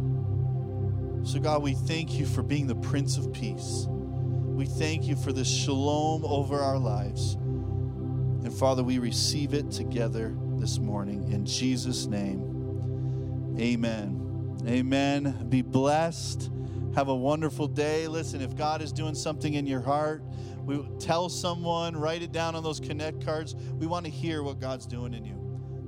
So, 1.30 1.40
God, 1.40 1.62
we 1.62 1.74
thank 1.74 2.18
you 2.18 2.26
for 2.26 2.42
being 2.42 2.68
the 2.68 2.76
Prince 2.76 3.18
of 3.18 3.32
Peace. 3.34 3.86
We 3.90 4.66
thank 4.66 5.04
you 5.04 5.16
for 5.16 5.32
this 5.32 5.48
shalom 5.48 6.26
over 6.26 6.60
our 6.60 6.80
lives. 6.80 7.34
And 7.34 8.52
Father, 8.52 8.82
we 8.82 8.98
receive 8.98 9.54
it 9.54 9.70
together 9.70 10.34
this 10.56 10.80
morning 10.80 11.32
in 11.32 11.46
Jesus' 11.46 12.06
name. 12.06 13.56
Amen. 13.60 14.27
Amen. 14.68 15.48
Be 15.50 15.62
blessed. 15.62 16.52
Have 16.96 17.08
a 17.08 17.16
wonderful 17.16 17.68
day. 17.68 18.08
Listen, 18.08 18.42
if 18.42 18.56
God 18.56 18.82
is 18.82 18.92
doing 18.92 19.16
something 19.16 19.54
in 19.54 19.66
your 19.66 19.82
heart, 19.82 20.24
we 20.66 20.86
tell 21.00 21.30
someone, 21.30 21.96
write 21.96 22.22
it 22.22 22.32
down 22.32 22.56
on 22.56 22.64
those 22.64 22.80
connect 22.80 23.26
cards. 23.26 23.56
We 23.56 23.88
want 23.88 24.06
to 24.06 24.12
hear 24.12 24.44
what 24.44 24.60
God's 24.60 24.86
doing 24.86 25.14
in 25.14 25.24
you. 25.24 25.36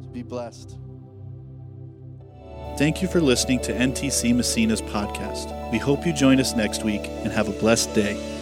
So 0.02 0.10
be 0.10 0.24
blessed. 0.24 0.78
Thank 2.78 3.02
you 3.02 3.10
for 3.10 3.20
listening 3.20 3.60
to 3.62 3.74
NTC 3.74 4.34
Massena's 4.34 4.82
podcast. 4.82 5.70
We 5.72 5.80
hope 5.80 6.06
you 6.06 6.14
join 6.14 6.40
us 6.40 6.56
next 6.56 6.86
week 6.86 7.02
and 7.06 7.32
have 7.32 7.50
a 7.50 7.60
blessed 7.60 7.94
day. 7.94 8.39